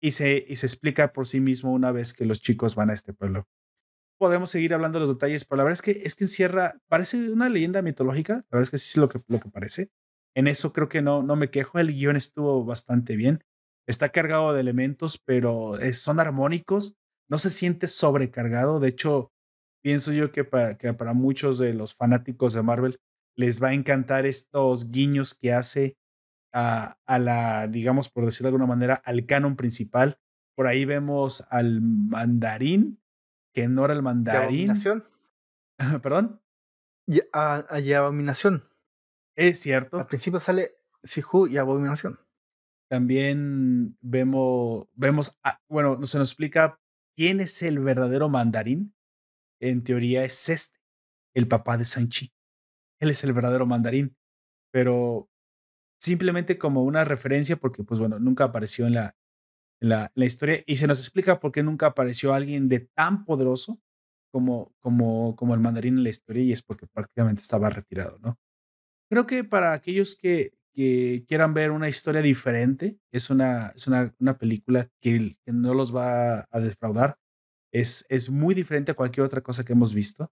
[0.00, 2.94] y se, y se explica por sí mismo una vez que los chicos van a
[2.94, 3.48] este pueblo.
[4.18, 7.30] Podemos seguir hablando de los detalles, pero la verdad es que, es que encierra, parece
[7.30, 9.90] una leyenda mitológica, la verdad es que sí es lo que, lo que parece.
[10.36, 13.42] En eso creo que no, no me quejo, el guion estuvo bastante bien.
[13.90, 16.96] Está cargado de elementos, pero son armónicos,
[17.28, 18.78] no se siente sobrecargado.
[18.78, 19.32] De hecho,
[19.82, 23.00] pienso yo que para, que para muchos de los fanáticos de Marvel
[23.36, 25.96] les va a encantar estos guiños que hace
[26.52, 30.20] a, a, la, digamos, por decirlo de alguna manera, al canon principal.
[30.54, 33.00] Por ahí vemos al mandarín,
[33.52, 34.70] que no era el mandarín.
[34.70, 35.04] Abominación?
[36.02, 36.40] ¿Perdón?
[37.06, 37.64] Y, a,
[37.96, 38.68] abominación.
[39.34, 39.98] Es cierto.
[39.98, 42.20] Al principio sale Sihu y abominación.
[42.90, 46.80] También vemos, vemos, bueno, se nos explica
[47.16, 48.94] quién es el verdadero mandarín.
[49.60, 50.80] En teoría es este,
[51.34, 52.32] el papá de Sanchi.
[52.98, 54.16] Él es el verdadero mandarín.
[54.72, 55.30] Pero
[56.00, 59.16] simplemente como una referencia, porque pues bueno, nunca apareció en la,
[59.80, 63.80] la, historia y se nos explica por qué nunca apareció alguien de tan poderoso
[64.32, 68.38] como, como, como el mandarín en la historia y es porque prácticamente estaba retirado, ¿no?
[69.08, 74.14] Creo que para aquellos que, que quieran ver una historia diferente, es una, es una,
[74.18, 77.18] una película que, no los va a defraudar.
[77.72, 80.30] Es, es muy diferente a cualquier otra cosa que hemos visto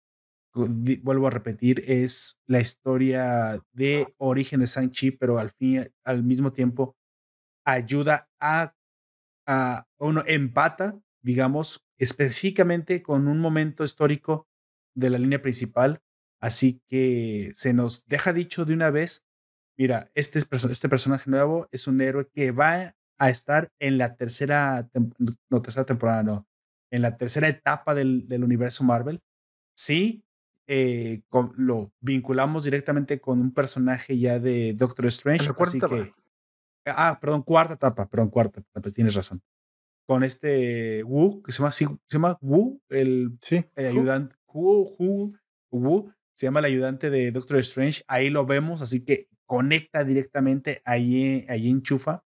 [0.54, 6.52] vuelvo a repetir, es la historia de origen de Sanchi, pero al fin, al mismo
[6.52, 6.96] tiempo,
[7.64, 8.74] ayuda a,
[9.46, 14.48] a uno empata, digamos, específicamente con un momento histórico
[14.94, 16.00] de la línea principal.
[16.40, 19.26] Así que se nos deja dicho de una vez,
[19.78, 24.88] mira, este, este personaje nuevo es un héroe que va a estar en la tercera,
[25.50, 26.46] no, tercera temporada, no,
[26.90, 29.22] en la tercera etapa del, del universo Marvel.
[29.74, 30.24] Sí,
[30.66, 31.22] eh,
[31.56, 35.50] lo vinculamos directamente con un personaje ya de Doctor Strange.
[35.56, 36.12] Así que,
[36.86, 39.40] ah, perdón, cuarta etapa, perdón, cuarta etapa, tienes razón.
[40.06, 45.34] Con este Wu, que se llama, se llama Wu, el, sí, ayudante, Wu,
[45.70, 48.02] Wu, se llama el ayudante de Doctor Strange.
[48.08, 52.22] Ahí lo vemos, así que conecta directamente, ahí, ahí enchufa.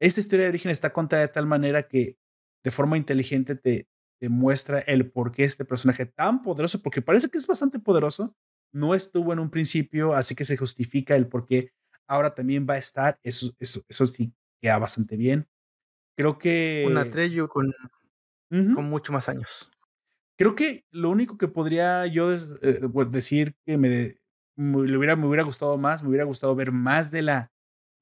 [0.00, 2.18] Esta historia de origen está contada de tal manera que
[2.62, 3.88] de forma inteligente te,
[4.20, 8.36] demuestra el por qué este personaje tan poderoso, porque parece que es bastante poderoso,
[8.72, 11.72] no estuvo en un principio, así que se justifica el por qué
[12.06, 13.18] ahora también va a estar.
[13.22, 15.48] Eso, eso, eso sí queda bastante bien.
[16.16, 16.84] Creo que.
[16.86, 17.72] Un Atreyu con,
[18.50, 19.70] con mucho más años.
[20.36, 24.16] Creo que lo único que podría yo eh, decir que me,
[24.58, 27.52] me, hubiera, me hubiera gustado más, me hubiera gustado ver más de la,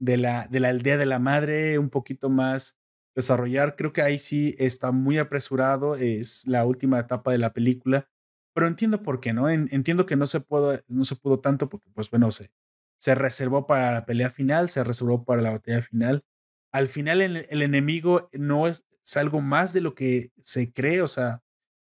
[0.00, 2.78] de la, de la aldea de la madre, un poquito más
[3.14, 3.76] desarrollar.
[3.76, 8.08] Creo que ahí sí está muy apresurado, es la última etapa de la película,
[8.54, 9.50] pero entiendo por qué, ¿no?
[9.50, 12.50] entiendo que no se, pudo, no se pudo tanto porque, pues bueno, se,
[12.98, 16.24] se reservó para la pelea final, se reservó para la batalla final.
[16.72, 21.42] Al final el, enemigo no es, algo más de lo que se cree, o sea,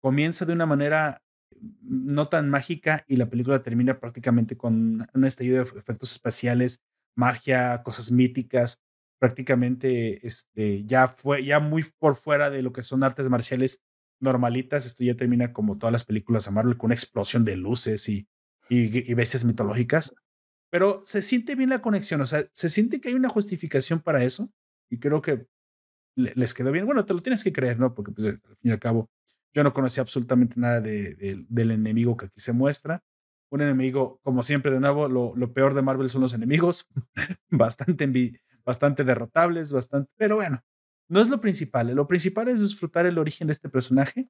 [0.01, 1.23] comienza de una manera
[1.81, 6.81] no tan mágica y la película termina prácticamente con un estallido de efectos especiales,
[7.15, 8.81] magia, cosas míticas
[9.19, 13.83] prácticamente este, ya fue, ya muy por fuera de lo que son artes marciales
[14.19, 14.85] normalitas.
[14.85, 18.27] Esto ya termina como todas las películas de Marvel con una explosión de luces y,
[18.69, 20.13] y, bestias mitológicas.
[20.69, 24.23] Pero se siente bien la conexión, o sea, se siente que hay una justificación para
[24.23, 24.51] eso
[24.89, 25.47] y creo que
[26.15, 26.85] les quedó bien.
[26.85, 27.93] Bueno, te lo tienes que creer, ¿no?
[27.93, 29.09] Porque pues, al fin y al cabo
[29.57, 33.03] yo no conocía absolutamente nada de, del enemigo que aquí se muestra.
[33.49, 36.87] Un enemigo, como siempre, de nuevo, lo, lo peor de Marvel son los enemigos,
[37.49, 40.63] bastante bastante derrotables, bastante, pero bueno,
[41.09, 41.87] no es lo principal.
[41.95, 44.29] Lo principal es disfrutar el origen de este personaje.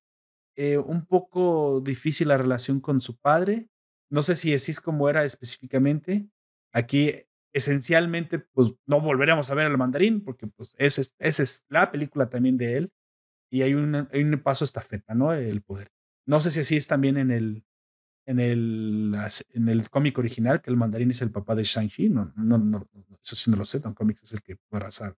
[0.56, 3.68] Eh, un poco difícil la relación con su padre.
[4.10, 6.30] No sé si así es como era específicamente.
[6.72, 7.12] Aquí
[7.52, 11.92] esencialmente, pues no volveremos a ver al mandarín, porque pues esa es, esa es la
[11.92, 12.94] película también de él.
[13.50, 15.34] Y hay, hay un paso estafeta, ¿no?
[15.34, 15.90] El poder.
[16.26, 17.64] No sé si así es también en el,
[18.26, 19.16] en el,
[19.54, 22.10] en el cómic original, que el mandarín es el papá de Shang-Chi.
[22.10, 22.90] No, no, no,
[23.24, 25.16] eso sí no lo sé, Don Comics es el que podrá saber,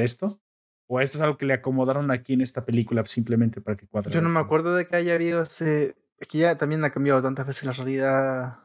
[0.00, 0.40] esto.
[0.86, 4.12] ¿O esto es algo que le acomodaron aquí en esta película simplemente para que cuadre?
[4.12, 5.96] Yo no me acuerdo de que haya habido ese...
[6.18, 8.58] Es que ya también ha cambiado tantas veces la realidad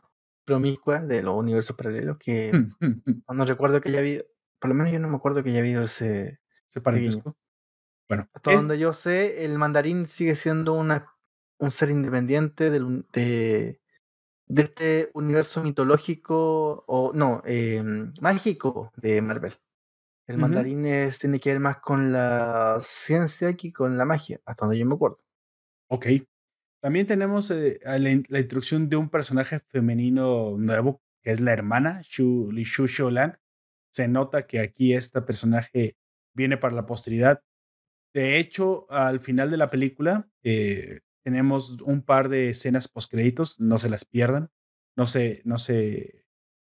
[0.44, 2.52] promiscua de los universos paralelos que
[3.30, 4.26] no recuerdo que haya habido...
[4.60, 6.40] Por lo menos yo no me acuerdo que haya habido ese...
[6.70, 7.38] Ese parentesco.
[8.08, 8.30] Bueno.
[8.34, 11.16] Hasta donde yo sé, el mandarín sigue siendo una
[11.58, 13.80] un ser independiente del, de,
[14.48, 19.54] de este universo mitológico, o no, em, mágico de Marvel.
[20.28, 20.84] El mandarín
[21.20, 24.96] tiene que ver más con la ciencia que con la magia, hasta donde yo me
[24.96, 25.20] acuerdo.
[25.88, 26.08] Ok.
[26.82, 32.52] También tenemos eh, la, introducción de un personaje femenino nuevo, que es la hermana, Shu,
[32.52, 33.38] Li Shu Lang.
[33.92, 35.96] Se nota que aquí este personaje
[36.34, 37.44] viene para la posteridad.
[38.16, 43.60] De hecho, al final de la película, eh, tenemos un par de escenas post créditos,
[43.60, 44.52] no se las pierdan.
[44.98, 46.26] No se, no se,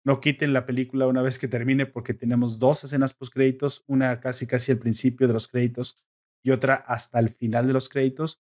[0.03, 4.19] no quiten la película una vez que termine porque tenemos dos escenas post créditos, una
[4.19, 6.03] casi casi al principio de los créditos
[6.43, 8.43] y otra hasta el final de los créditos.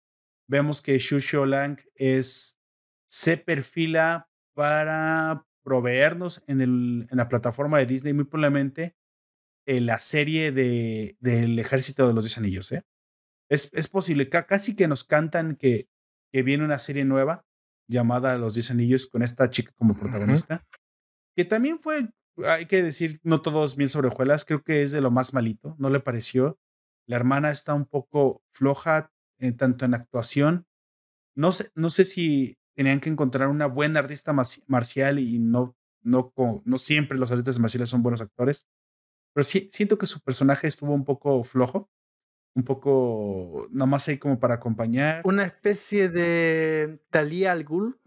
[0.49, 2.61] Vemos que Shu Lang es,
[3.09, 8.95] se perfila para proveernos en, en la plataforma de Disney muy probablemente en
[9.67, 12.73] eh, la serie de, del Ejército de los Diez Anillos.
[12.73, 12.85] ¿eh?
[13.49, 15.89] Es, es posible, casi que nos cantan que,
[16.33, 17.45] que viene una serie nueva
[17.89, 20.67] llamada Los Diez Anillos con esta chica como protagonista,
[21.37, 22.09] que también fue,
[22.45, 25.77] hay que decir, no todos mil sobre hojuelas, creo que es de lo más malito,
[25.79, 26.59] no le pareció.
[27.07, 30.67] La hermana está un poco floja, eh, tanto en actuación.
[31.37, 34.35] No sé, no sé si tenían que encontrar una buena artista
[34.67, 36.33] marcial y no, no,
[36.65, 38.67] no siempre los artistas marciales son buenos actores,
[39.37, 41.91] pero sí, siento que su personaje estuvo un poco flojo
[42.57, 45.21] un poco, nomás ahí como para acompañar.
[45.25, 48.01] Una especie de Talia al Ghul.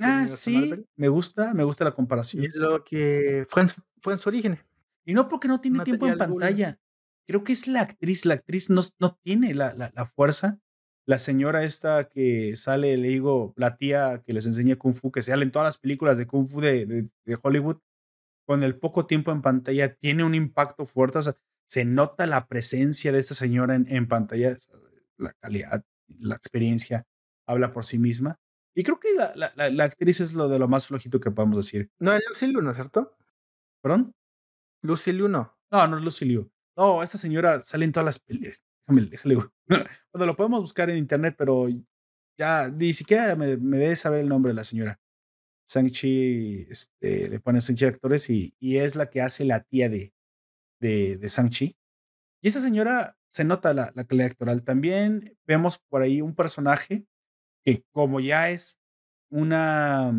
[0.00, 2.42] Ah, sí, me gusta, me gusta la comparación.
[2.42, 3.68] Y es lo que fue en,
[4.02, 4.58] fue en su origen.
[5.04, 6.80] Y no porque no tiene tiempo en pantalla.
[7.28, 10.58] Creo que es la actriz, la actriz no, no tiene la, la, la, fuerza.
[11.06, 15.22] La señora esta que sale, le digo, la tía que les enseña Kung Fu, que
[15.22, 17.78] sale en todas las películas de Kung Fu de, de, de Hollywood,
[18.46, 21.18] con el poco tiempo en pantalla, tiene un impacto fuerte.
[21.18, 24.56] O sea, se nota la presencia de esta señora en, en pantalla,
[25.18, 25.84] la calidad,
[26.20, 27.06] la experiencia
[27.46, 28.38] habla por sí misma.
[28.74, 31.56] Y creo que la, la, la, actriz es lo de lo más flojito que podemos
[31.56, 31.90] decir.
[31.98, 33.16] No es Lucy Liu, cierto?
[33.82, 34.14] ¿Perdón?
[34.82, 35.56] Lucy Liu no.
[35.70, 36.50] No, es Lucy Liu.
[36.76, 38.62] No, esta señora sale en todas las películas.
[38.86, 39.36] Déjame, déjale.
[40.12, 41.66] Bueno, lo podemos buscar en internet, pero
[42.38, 45.00] ya ni siquiera me, me debe saber el nombre de la señora.
[45.68, 50.12] Shang-Chi, este, le ponen Shang-Chi actores y, es la que hace la tía de,
[50.80, 51.76] de, de.
[52.42, 54.62] Y esa señora se nota la, la calidad actoral.
[54.62, 57.06] También vemos por ahí un personaje
[57.64, 58.78] que como ya es
[59.30, 60.12] una,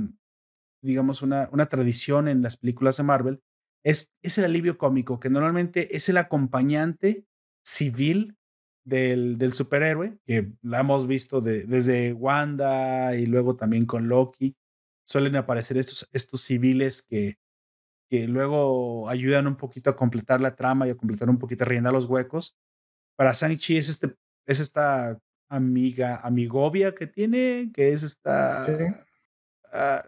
[0.82, 3.42] digamos, una, una tradición en las películas de Marvel,
[3.84, 7.26] es, es el alivio cómico, que normalmente es el acompañante
[7.64, 8.38] civil
[8.86, 14.56] del, del superhéroe, que la hemos visto de, desde Wanda y luego también con Loki.
[15.08, 17.38] Suelen aparecer estos, estos civiles que,
[18.10, 21.68] que luego ayudan un poquito a completar la trama y a completar un poquito, a
[21.68, 22.58] rellenar los huecos.
[23.16, 24.16] Para Shang-Chi es, este,
[24.46, 25.18] es esta
[25.50, 28.66] amiga, amigovia que tiene, que es esta,
[29.72, 30.04] ah,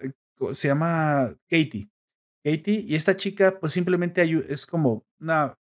[0.52, 1.90] se llama Katie.
[2.44, 5.58] Katie, y esta chica pues simplemente es como una,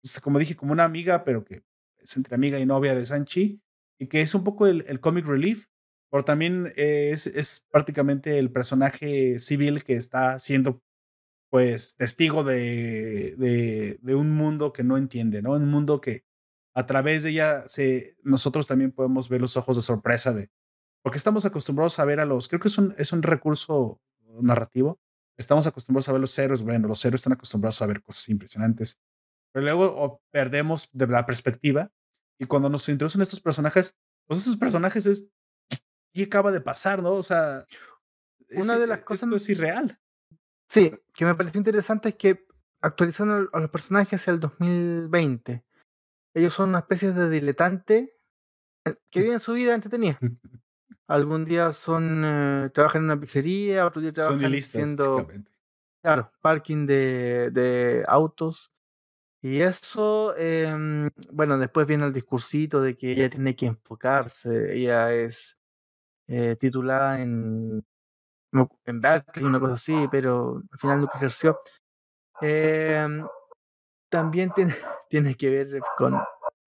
[0.00, 1.62] pues, como dije, como una amiga, pero que
[1.98, 3.60] es entre amiga y novia de Shang-Chi,
[3.98, 5.66] y que es un poco el, el comic relief,
[6.12, 10.82] pero también es, es prácticamente el personaje civil que está siendo
[11.50, 13.34] pues testigo de,
[14.02, 15.52] de, un mundo que no entiende, ¿no?
[15.52, 16.26] Un mundo que
[16.74, 20.50] a través de ella se, nosotros también podemos ver los ojos de sorpresa de,
[21.02, 23.98] porque estamos acostumbrados a ver a los, creo que es un, es un recurso
[24.42, 25.00] narrativo,
[25.38, 29.00] estamos acostumbrados a ver los héroes, bueno, los héroes están acostumbrados a ver cosas impresionantes,
[29.50, 31.90] pero luego perdemos de la perspectiva
[32.38, 33.96] y cuando nos introducen estos personajes,
[34.26, 35.30] pues estos personajes es,
[36.12, 37.12] ¿qué acaba de pasar, no?
[37.12, 37.66] O sea,
[38.50, 39.98] una de las cosas no es irreal.
[40.68, 42.46] Sí, que me pareció interesante es que
[42.80, 45.64] actualizando a los personajes hacia el 2020,
[46.34, 48.18] ellos son una especie de diletante
[49.10, 50.18] que viven su vida entretenida.
[51.06, 55.28] Algún día son eh, trabajan en una pizzería, otro día trabajan haciendo
[56.02, 58.72] claro, parking de, de autos.
[59.44, 60.72] Y eso, eh,
[61.32, 65.58] bueno, después viene el discursito de que ella tiene que enfocarse, ella es
[66.26, 67.84] eh, titulada en
[68.84, 71.58] en Berkeley, una cosa así, pero al final nunca ejerció.
[72.40, 73.06] Eh,
[74.10, 74.74] también tiene,
[75.08, 76.18] tiene que ver con,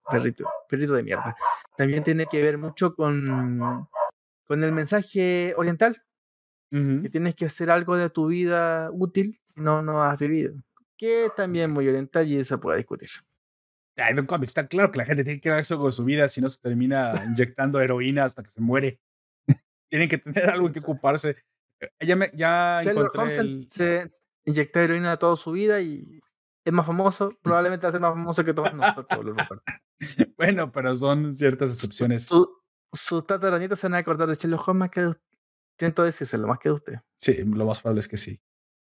[0.09, 1.35] perrito, perrito de mierda.
[1.77, 3.87] También tiene que ver mucho con,
[4.45, 6.01] con el mensaje oriental,
[6.71, 10.55] que tienes que hacer algo de tu vida útil si no, no has vivido.
[10.97, 13.09] Que también muy oriental y se puede discutir.
[13.97, 16.27] Ay, Don Comics, está claro que la gente tiene que hacer eso con su vida,
[16.27, 18.99] si no se termina inyectando heroína hasta que se muere.
[19.95, 21.37] Tienen que tener algo que ocuparse.
[21.79, 23.65] Eh, ya, me, ya encontré el...
[23.71, 24.11] se
[24.43, 26.19] inyecta heroína toda su vida y
[26.65, 29.37] es más famoso, probablemente va a ser más famoso que todos nosotros.
[30.37, 32.23] bueno, pero son ciertas excepciones.
[32.23, 32.49] Sus
[32.91, 35.13] su tataranitos se van a acordar de Sherlock Holmes más que
[35.79, 36.93] Siento decírselo, más que de usted.
[37.21, 38.37] Sí, lo más probable es que sí.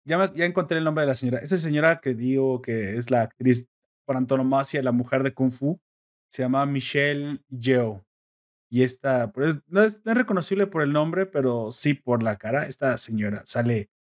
[0.05, 1.39] Ya, ya encontré el nombre de la señora.
[1.39, 3.69] Esa señora que digo que es la actriz
[4.05, 5.81] por antonomasia, la mujer de Kung Fu,
[6.29, 8.05] se llama Michelle Yeoh.
[8.71, 12.37] Y esta, pues, no es, no es reconocible por el nombre, pero sí por la
[12.37, 12.67] cara.
[12.67, 13.91] Esta señora sale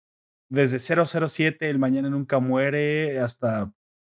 [0.51, 3.73] desde 007, El Mañana Nunca Muere, hasta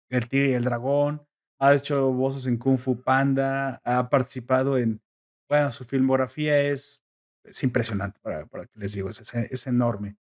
[0.09, 1.27] El Tigre y el Dragón.
[1.59, 5.03] Ha hecho voces en Kung Fu Panda, ha participado en,
[5.49, 7.05] bueno, su filmografía es,
[7.45, 10.17] es impresionante, para, para que les digo, es, es enorme.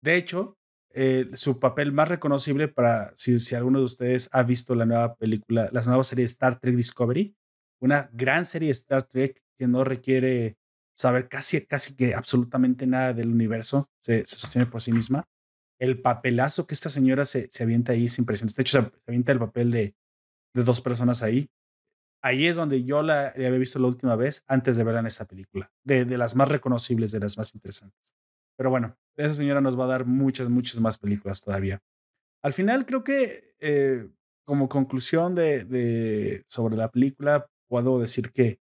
[0.00, 0.58] De hecho,
[0.94, 5.14] eh, su papel más reconocible para, si, si alguno de ustedes ha visto la nueva
[5.16, 7.36] película, la nueva serie Star Trek Discovery,
[7.80, 10.56] una gran serie de Star Trek que no requiere
[10.96, 15.28] saber casi, casi que absolutamente nada del universo, se, sostiene por sí misma
[15.78, 18.56] el papelazo que esta señora se, se avienta ahí es impresionante.
[18.56, 19.94] De hecho, se, avienta el papel de,
[20.54, 21.50] de, dos personas ahí.
[22.20, 25.24] Ahí es donde yo la, había visto la última vez antes de verla en esta
[25.24, 28.12] película, de, de, las más reconocibles, de las más interesantes.
[28.56, 31.80] Pero bueno, esa señora nos va a dar muchas, muchas más películas todavía.
[32.42, 34.08] Al final, creo que eh,
[34.44, 38.58] como conclusión de, de, sobre la película, puedo decir que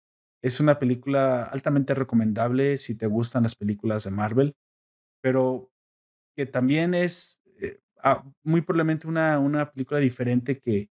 [0.43, 4.57] es una película altamente recomendable si te gustan las películas de Marvel,
[5.20, 5.70] pero
[6.36, 10.88] que también es eh, ah, muy probablemente una, una película diferente que,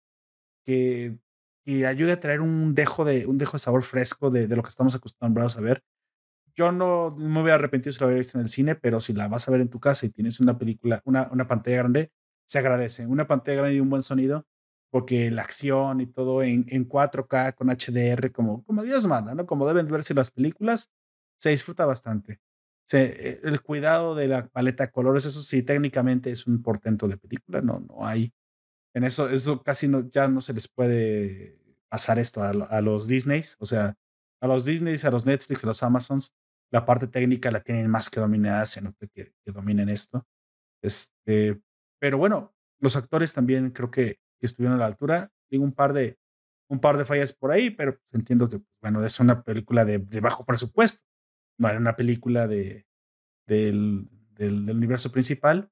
[0.66, 1.18] que,
[1.64, 4.70] que, ayude a traer un dejo de, un dejo de sabor fresco de, lo que
[4.70, 5.84] estamos acostumbrados a ver.
[6.56, 9.14] Yo no, me voy a arrepentir si la hubiera visto en el cine, pero si
[9.14, 12.12] la vas a ver en tu casa y tienes una película, una, una pantalla grande,
[12.48, 13.06] se agradece.
[13.06, 14.48] Una pantalla grande y un buen sonido,
[14.90, 19.46] porque la acción y todo en, en 4K con HDR, como, como Dios manda, ¿no?
[19.46, 20.92] Como deben verse las películas,
[21.38, 22.40] se disfruta bastante.
[22.94, 27.18] Eh, el cuidado de la paleta de colores, eso sí, técnicamente es un portento de
[27.18, 28.34] película, no, no hay.
[28.94, 31.60] En eso, eso casi no, ya no se les puede
[31.90, 33.96] pasar esto a, a los Disneys, o sea,
[34.42, 36.34] a los Disneys, a los Netflix, a los Amazons,
[36.72, 40.26] la parte técnica la tienen más que dominada, se nota que, que dominen esto.
[40.82, 41.60] Este,
[42.00, 45.32] pero bueno, los actores también creo que estuvieron a la altura.
[45.50, 46.18] Tengo un par de,
[46.70, 50.00] un par de fallas por ahí, pero pues entiendo que, bueno, es una película de,
[50.00, 51.08] de bajo presupuesto
[51.58, 52.86] no era una película de,
[53.46, 55.72] del, del, universo principal,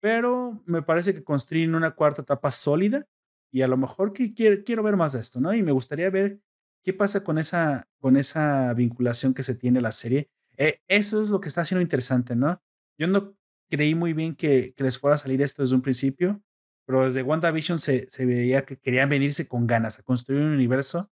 [0.00, 3.06] pero me parece que construyen una cuarta etapa sólida
[3.52, 5.52] y a lo mejor que quiero, quiero ver más de esto, ¿no?
[5.54, 6.40] Y me gustaría ver
[6.82, 10.30] qué pasa con esa, con esa vinculación que se tiene la serie.
[10.56, 12.62] Eh, eso es lo que está haciendo interesante, ¿no?
[12.98, 13.36] Yo no
[13.68, 16.42] creí muy bien que, que les fuera a salir esto desde un principio,
[16.90, 21.08] pero desde WandaVision se, se veía que querían venirse con ganas a construir un universo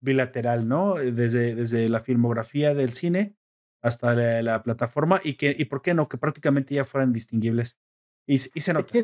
[0.00, 0.94] bilateral, ¿no?
[0.94, 3.36] Desde, desde la filmografía del cine
[3.82, 7.78] hasta la, plataforma y que y por qué no que prácticamente ya fueran distinguibles
[8.26, 8.98] y, y se nota.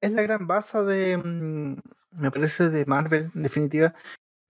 [0.00, 1.80] Es, la gran base de mm,
[2.12, 3.94] me parece de Marvel en definitiva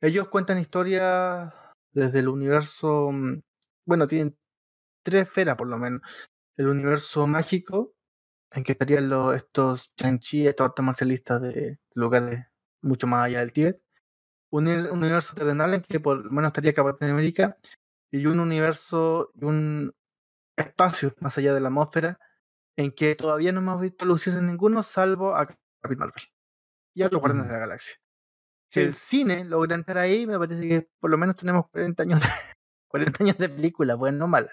[0.00, 1.52] ellos cuentan historias
[1.90, 3.40] desde el universo mm,
[3.84, 4.38] bueno tienen
[5.02, 6.00] tres esferas por lo menos
[6.56, 7.95] el universo mágico
[8.56, 12.46] en que estarían los, estos chanchi estos artes marcialistas de lugares
[12.82, 13.82] mucho más allá del Tíbet
[14.50, 17.58] un, universo terrenal en que por lo menos estaría Capitán América
[18.10, 19.94] y un universo y un
[20.56, 22.18] espacio más allá de la atmósfera
[22.76, 26.24] en que todavía no hemos visto lucirse ninguno salvo a Capitán Marvel
[26.94, 27.96] y a los Guardianes de la Galaxia.
[28.70, 32.20] Si el cine logra entrar ahí, me parece que por lo menos tenemos 40 años
[32.20, 32.26] de,
[32.88, 34.50] 40 años de película, bueno, no mala.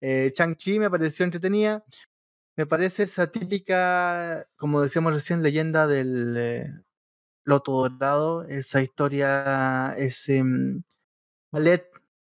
[0.00, 1.84] Eh, Chang-Chi me pareció entretenida.
[2.60, 6.70] Me parece esa típica, como decíamos recién, leyenda del eh,
[7.42, 10.82] Loto Dorado, esa historia, ese mm,
[11.52, 11.90] ballet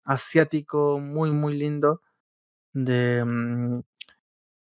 [0.05, 2.01] asiático muy, muy lindo,
[2.71, 3.81] de, mm,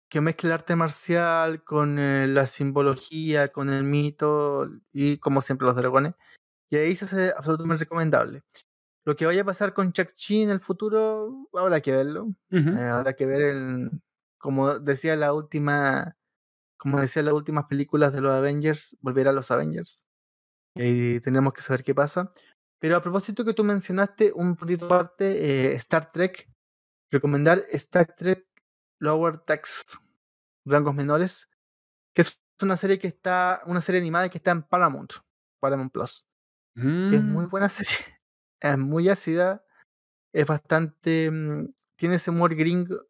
[0.08, 5.66] que mezcla el arte marcial con eh, la simbología, con el mito y como siempre
[5.66, 6.14] los dragones.
[6.70, 8.44] Y ahí se hace absolutamente recomendable.
[9.04, 12.36] Lo que vaya a pasar con Chak-Chi en el futuro, habrá que verlo.
[12.52, 13.90] Eh, habrá que ver el,
[14.40, 16.16] como decía la última,
[16.78, 20.06] como decía las últimas películas de los Avengers, volver a los Avengers.
[20.74, 22.32] Y tenemos que saber qué pasa.
[22.80, 26.50] Pero a propósito que tú mencionaste un poquito aparte, eh, Star Trek,
[27.10, 28.46] recomendar Star Trek
[28.98, 29.84] Lower Decks,
[30.64, 31.50] rangos menores,
[32.14, 35.12] que es una serie que está, una serie animada que está en Paramount,
[35.60, 36.26] Paramount Plus.
[36.74, 37.50] que es muy mm.
[37.50, 37.96] buena serie.
[38.60, 39.64] Es muy ácida,
[40.32, 41.30] es bastante.
[41.30, 43.09] Mm, tiene ese humor gringo,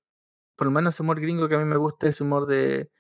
[0.61, 2.91] por lo menos ese humor gringo que a mí me gusta, ese humor de.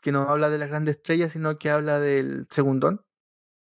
[0.00, 3.04] que no habla de las grandes estrellas, sino que habla del segundón.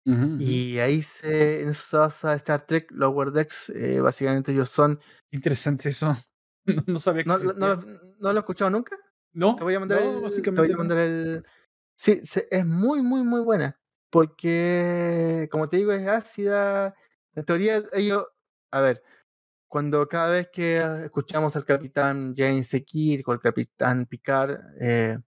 [0.05, 5.01] Y ahí se, en eso se basa Star Trek, Lower Decks, eh, básicamente ellos son...
[5.31, 6.15] Interesante eso.
[6.87, 7.77] No, sabía que ¿No, no,
[8.19, 8.99] ¿No, lo he escuchado nunca?
[9.33, 9.57] No.
[9.57, 11.47] Te voy a mandar, el, básicamente te voy a mandar el...
[11.97, 12.21] Sí,
[12.51, 13.81] es muy, muy, muy buena.
[14.11, 16.95] Porque, como te digo, es ácida.
[17.35, 18.27] En teoría, ellos...
[18.71, 19.03] A ver,
[19.73, 25.19] cuando cada vez que escuchamos al capitán James Kirk o al capitán Picard, eh,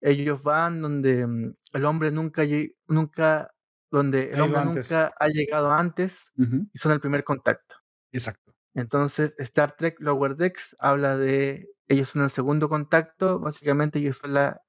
[0.00, 2.42] ellos van donde mm, el hombre nunca,
[2.88, 3.54] nunca
[3.92, 7.76] donde el hombre nunca ha llegado antes y son el primer contacto.
[8.10, 8.52] Exacto.
[8.74, 14.34] Entonces, Star Trek Lower Decks habla de ellos son el segundo contacto, básicamente ellos son
[14.34, 14.60] la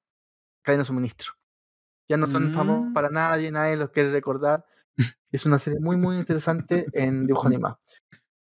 [0.62, 1.32] cadena de suministro.
[2.08, 2.92] Ya no son famosos mm.
[2.92, 4.64] para nadie, nadie los quiere recordar.
[5.32, 7.80] Es una serie muy, muy interesante en dibujo animado.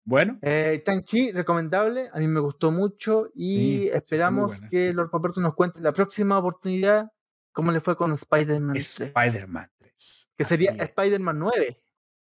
[0.05, 0.38] Bueno.
[0.42, 5.80] Eh, Tang-Chi, recomendable, a mí me gustó mucho y esperamos que Lord Paperto nos cuente
[5.80, 7.11] la próxima oportunidad
[7.52, 8.76] cómo le fue con Spider-Man.
[8.76, 9.70] Spider-Man.
[10.36, 11.82] Que sería Spider-Man 9.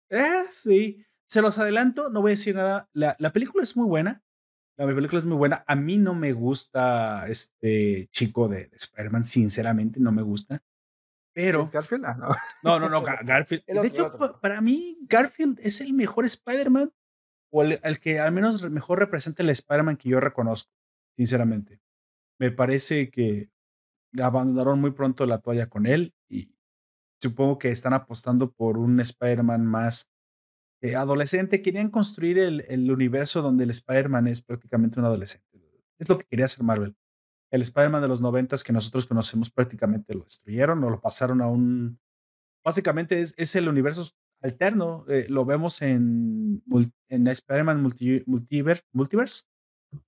[0.10, 1.06] Eh, sí.
[1.28, 2.88] Se los adelanto, no voy a decir nada.
[2.94, 4.22] La, la, película es muy buena.
[4.78, 5.64] La película es muy buena.
[5.68, 10.62] A mí no me gusta este chico de, Spider-Man, sinceramente, no me gusta.
[11.34, 11.70] Pero.
[11.72, 12.06] ¿Garfield?
[12.06, 12.36] Ah, no.
[12.62, 13.64] No, no, no, Garfield.
[13.66, 16.92] de hecho, para mí, Garfield es el mejor Spider-Man
[17.52, 20.72] o el, que al menos mejor representa el Spider-Man que yo reconozco,
[21.18, 21.80] sinceramente.
[22.40, 23.50] Me parece que
[24.22, 26.56] abandonaron muy pronto la toalla con él y
[27.22, 30.12] supongo que están apostando por un Spider-Man más
[30.82, 31.62] eh, adolescente.
[31.62, 35.46] Querían construir el, el universo donde el Spider-Man es prácticamente un adolescente.
[35.98, 36.96] Es lo que quería hacer Marvel.
[37.52, 41.48] El Spider-Man de los noventas que nosotros conocemos prácticamente lo destruyeron o lo pasaron a
[41.48, 42.00] un...
[42.64, 44.04] Básicamente es, es el universo
[44.46, 45.06] alterno.
[45.08, 46.64] Eh, lo vemos en,
[47.10, 49.44] en Spider-Man Multiverse, Multiverse.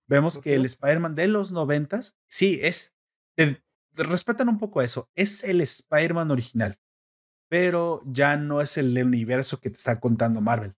[0.07, 2.95] Vemos que el Spider-Man de los noventas, sí, es...
[3.93, 5.09] respetan un poco eso.
[5.15, 6.79] Es el Spider-Man original
[7.49, 10.73] pero ya no es el universo que te está contando Marvel.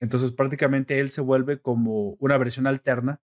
[0.00, 3.20] Entonces prácticamente él se vuelve como una versión alterna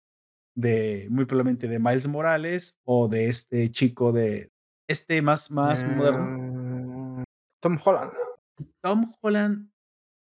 [0.55, 4.51] de muy probablemente de Miles Morales o de este chico de
[4.87, 7.19] este más más moderno.
[7.19, 7.23] Mm,
[7.61, 8.11] Tom Holland.
[8.81, 9.71] Tom Holland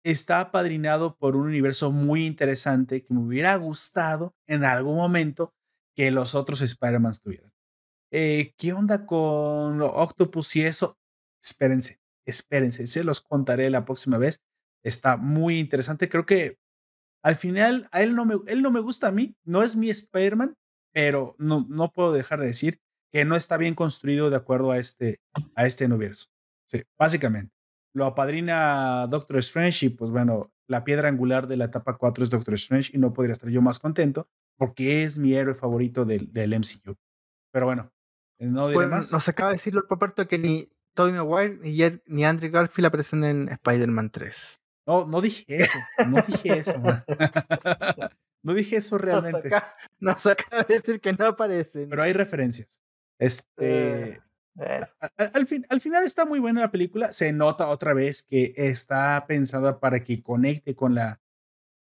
[0.05, 5.55] está apadrinado por un universo muy interesante que me hubiera gustado en algún momento
[5.95, 7.53] que los otros Spider-Man tuvieran.
[8.11, 10.99] Eh, ¿Qué onda con Octopus y eso?
[11.43, 14.43] Espérense espérense, se los contaré la próxima vez.
[14.85, 16.09] Está muy interesante.
[16.09, 16.59] Creo que
[17.23, 20.57] al final él no me, él no me gusta a mí, no es mi Spider-Man,
[20.93, 22.81] pero no, no puedo dejar de decir
[23.13, 25.21] que no está bien construido de acuerdo a este,
[25.55, 26.29] a este universo.
[26.69, 27.53] Sí, básicamente.
[27.95, 32.31] Lo apadrina Doctor Strange y pues bueno, la piedra angular de la etapa 4 es
[32.31, 36.33] Doctor Strange y no podría estar yo más contento porque es mi héroe favorito del,
[36.33, 36.97] del MCU.
[37.53, 37.93] Pero bueno,
[38.39, 39.13] no diré más.
[39.13, 43.49] Nos acaba de decir el Paperto que ni Tobey Maguire ni, Andrew Garfield aparecen en
[43.49, 44.61] Spider-Man 3.
[44.87, 45.79] No, no dije eso,
[46.09, 46.83] no dije eso.
[48.43, 49.51] no dije eso realmente.
[50.01, 51.89] Nos acaba, de decir que no aparecen.
[51.89, 52.81] Pero hay referencias.
[53.19, 54.21] Este,
[55.35, 57.13] al, fin, al final está muy buena la película.
[57.13, 61.21] Se nota otra vez que está pensada para que conecte con la,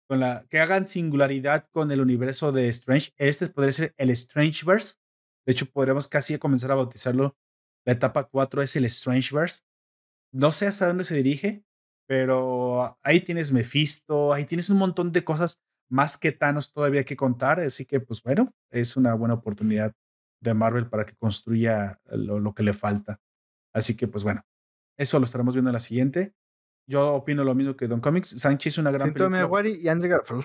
[0.08, 3.12] con la, que hagan singularidad con el universo de Strange.
[3.16, 4.94] Este podría ser el Strangeverse.
[5.46, 7.36] De hecho, podríamos casi comenzar a bautizarlo
[7.88, 9.62] la etapa 4 es el Strangeverse.
[10.30, 11.64] No sé hasta dónde se dirige,
[12.06, 17.16] pero ahí tienes Mephisto, ahí tienes un montón de cosas más que Thanos todavía que
[17.16, 17.60] contar.
[17.60, 19.94] Así que, pues bueno, es una buena oportunidad
[20.40, 23.20] de Marvel para que construya lo, que le falta.
[23.74, 24.44] Así que, pues bueno,
[24.96, 26.34] eso lo estaremos viendo en la siguiente.
[26.88, 28.40] Yo opino lo mismo que Don Comics.
[28.40, 29.68] Sanchi es una gran película.
[29.68, 30.44] y Andrew Garfield.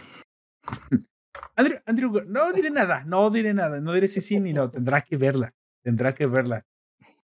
[1.55, 5.01] Andrew, Andrew, no diré nada, no diré nada, no diré si sí ni no, tendrá
[5.01, 6.65] que verla, tendrá que verla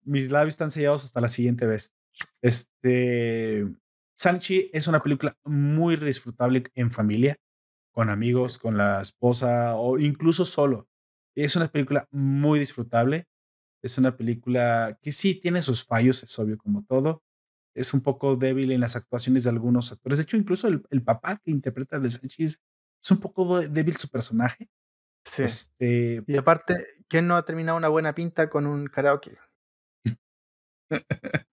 [0.07, 1.93] mis labios están sellados hasta la siguiente vez.
[2.41, 3.67] Este,
[4.15, 7.37] Sanchi es una película muy disfrutable en familia,
[7.91, 10.87] con amigos, con la esposa o incluso solo.
[11.43, 13.27] Es una película muy disfrutable.
[13.83, 17.23] Es una película que sí tiene sus fallos, es obvio como todo.
[17.75, 20.17] Es un poco débil en las actuaciones de algunos actores.
[20.17, 22.59] De hecho, incluso el, papá que interpreta de Sanchi es,
[23.11, 24.67] un poco débil su personaje.
[25.31, 25.43] Sí.
[25.43, 29.37] Este, y aparte, ¿quién no ha terminado una buena pinta con un karaoke?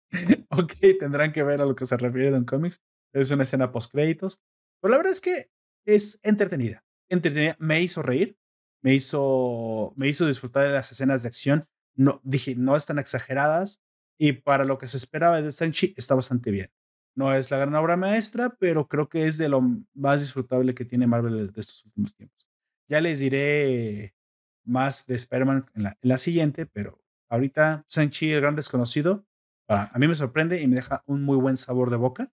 [0.49, 2.81] ok, tendrán que ver a lo que se refiere Don Comics.
[3.13, 4.41] Es una escena post créditos.
[4.79, 5.49] Pero la verdad es que
[5.85, 6.83] es entretenida.
[7.09, 7.55] Entretenida.
[7.59, 8.37] Me hizo reír.
[8.81, 11.67] Me hizo, me hizo disfrutar de las escenas de acción.
[11.95, 13.81] No, dije, no están exageradas.
[14.17, 16.71] Y para lo que se esperaba de Sanchi, está bastante bien.
[17.15, 19.61] No es la gran obra maestra, pero creo que es de lo
[19.93, 22.47] más disfrutable que tiene Marvel de, estos últimos tiempos.
[22.87, 24.15] Ya les diré
[24.63, 29.25] más de Spider-Man en la, siguiente, pero ahorita Sanchi, el gran desconocido,
[29.67, 32.31] a mí me sorprende y me deja un muy buen sabor de boca.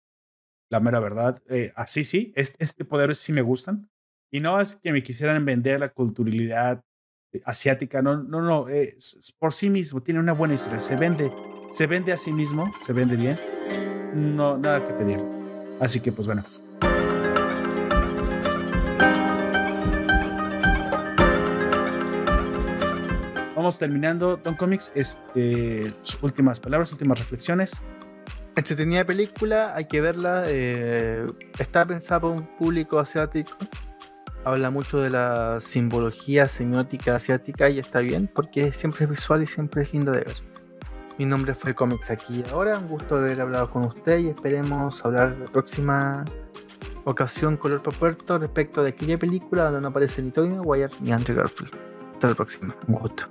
[0.70, 3.90] La mera verdad, eh, así sí, este, este tipo de héroes sí me gustan.
[4.30, 6.84] Y no es que me quisieran vender la culturalidad
[7.32, 11.32] eh, asiática, no, no, no, es por sí mismo, tiene una buena historia, se vende,
[11.72, 13.38] se vende a sí mismo, se vende bien,
[14.14, 15.18] no, nada que pedir.
[15.80, 16.42] Así que pues bueno.
[23.56, 27.82] Vamos terminando, Don Comics, este, últimas palabras, últimas reflexiones.
[28.56, 30.44] Entretenida película, hay que verla.
[30.46, 31.26] Eh,
[31.58, 33.56] está pensada para un público asiático
[34.44, 39.46] habla mucho de la simbología semiótica asiática y está bien porque siempre es visual y
[39.46, 40.36] siempre es lindo de ver.
[41.18, 45.36] Mi nombre fue Comics aquí ahora, un gusto haber hablado con usted y esperemos hablar
[45.38, 46.24] la próxima
[47.04, 51.36] ocasión Color Puerto respecto de aquella película donde no aparece ni Tobey Maguire ni Andrew
[51.36, 51.72] Garfield.
[52.12, 53.24] Hasta la próxima, un gusto.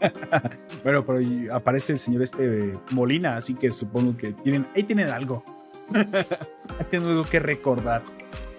[0.84, 1.20] bueno, pero
[1.54, 5.44] aparece el señor este Molina, así que supongo que tienen, ahí tienen algo.
[6.90, 8.02] tienen algo que recordar.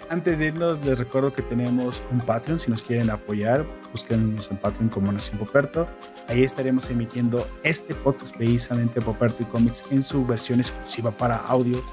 [0.10, 2.60] Antes de irnos, les recuerdo que tenemos un Patreon.
[2.60, 5.88] Si nos quieren apoyar, búsquenos en Patreon como Nación Poperto.
[6.28, 11.84] Ahí estaremos emitiendo este podcast precisamente Poperto y Comics en su versión exclusiva para audio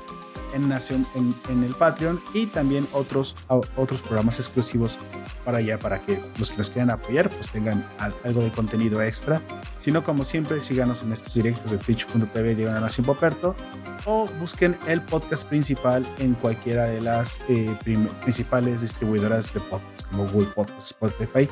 [0.55, 3.37] en Nación en, el Patreon y también otros,
[3.77, 4.99] otros programas exclusivos
[5.45, 7.85] para allá para que los que nos quieran apoyar pues tengan
[8.25, 9.43] algo de contenido extra.
[9.79, 13.57] Si no, como siempre, síganos en estos directos de twitch.tv de Nación Poperto
[14.05, 17.75] o busquen el podcast principal en cualquiera de las eh,
[18.23, 21.49] principales distribuidoras de podcast como Google Podcasts, Spotify,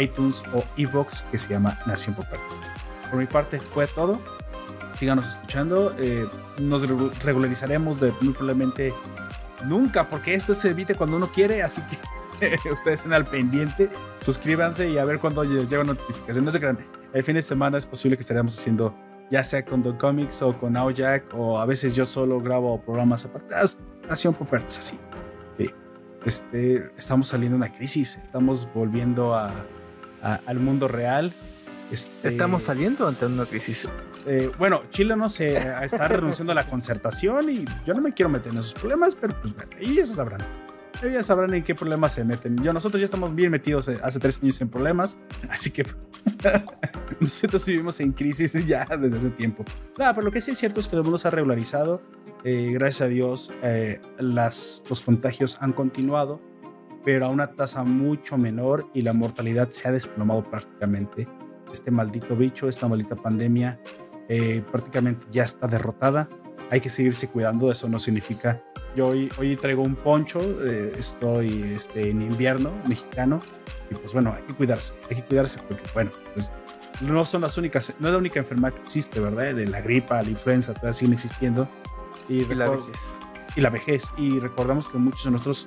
[0.00, 2.44] iTunes o Evox que se llama Nación Poperto.
[3.10, 4.20] Por mi parte fue todo
[4.98, 5.94] síganos escuchando.
[5.98, 6.26] Eh,
[6.58, 6.86] nos
[7.22, 8.94] regularizaremos de muy probablemente
[9.64, 11.82] nunca, porque esto se evite cuando uno quiere, así
[12.40, 13.90] que ustedes estén al pendiente,
[14.20, 16.44] suscríbanse y a ver cuando llega notificación.
[16.44, 16.78] No se crean,
[17.12, 18.94] el fin de semana es posible que estaremos haciendo
[19.30, 23.24] ya sea con Don Comics o con Jack o a veces yo solo grabo programas
[23.24, 23.80] apartados.
[24.08, 24.98] Así un poco así.
[25.56, 25.70] Sí.
[26.24, 29.52] Este, estamos saliendo de una crisis, estamos volviendo a,
[30.22, 31.34] al mundo real.
[31.90, 33.88] Este, estamos saliendo ante una crisis.
[34.26, 38.28] Eh, bueno, Chile no se está renunciando a la concertación y yo no me quiero
[38.28, 40.40] meter en esos problemas, pero pues bueno, ellos sabrán.
[41.02, 42.56] Ellos sabrán en qué problemas se meten.
[42.56, 45.18] Yo, nosotros ya estamos bien metidos eh, hace tres años en problemas,
[45.48, 45.86] así que
[47.20, 49.64] nosotros vivimos en crisis ya desde hace tiempo.
[49.96, 52.02] Nada, pero lo que sí es cierto es que el mundo se ha regularizado.
[52.42, 53.52] Eh, gracias a Dios,
[54.18, 56.40] las, los contagios han continuado,
[57.04, 61.26] pero a una tasa mucho menor y la mortalidad se ha desplomado prácticamente.
[61.72, 63.80] Este maldito bicho, esta maldita pandemia
[64.28, 66.28] eh, prácticamente ya está derrotada.
[66.70, 68.62] Hay que seguirse cuidando, eso no significa...
[68.96, 73.42] Yo hoy, hoy traigo un poncho, eh, estoy este, en invierno mexicano
[73.90, 76.50] y pues bueno, hay que cuidarse, hay que cuidarse porque bueno, pues,
[77.02, 79.54] no son las únicas, no es la única enfermedad que existe, ¿verdad?
[79.54, 81.68] De la gripa, la influenza, todas siguen existiendo.
[82.28, 83.20] Y, la vejez.
[83.54, 84.12] Y la vejez.
[84.16, 85.66] Y recordamos que muchos de nosotros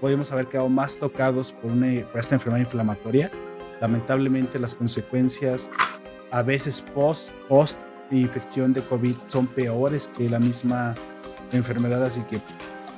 [0.00, 3.30] podemos haber quedado más tocados por, una, por esta enfermedad inflamatoria.
[3.80, 5.70] Lamentablemente las consecuencias
[6.30, 7.78] a veces post, post
[8.18, 10.94] infección de COVID son peores que la misma
[11.52, 12.40] enfermedad, así que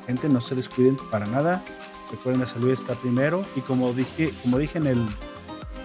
[0.06, 1.62] gente no se descuiden para nada.
[2.10, 5.06] Recuerden la salud está primero y como dije, como dije en el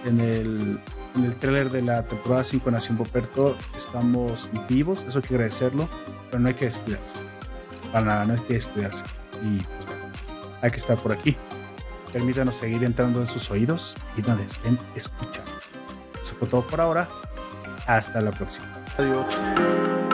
[0.04, 0.80] en el
[1.16, 5.88] en el trailer de la temporada 5 Nación Poperto, estamos vivos, eso hay que agradecerlo,
[6.26, 7.16] pero no hay que descuidarse.
[7.92, 9.04] Para nada, no hay que descuidarse.
[9.42, 9.98] Y pues
[10.60, 11.36] hay que estar por aquí.
[12.12, 15.50] Permítanos seguir entrando en sus oídos y donde estén escuchando.
[16.20, 17.08] Eso fue todo por ahora.
[17.86, 18.77] Hasta la próxima.
[18.98, 20.07] 哎呦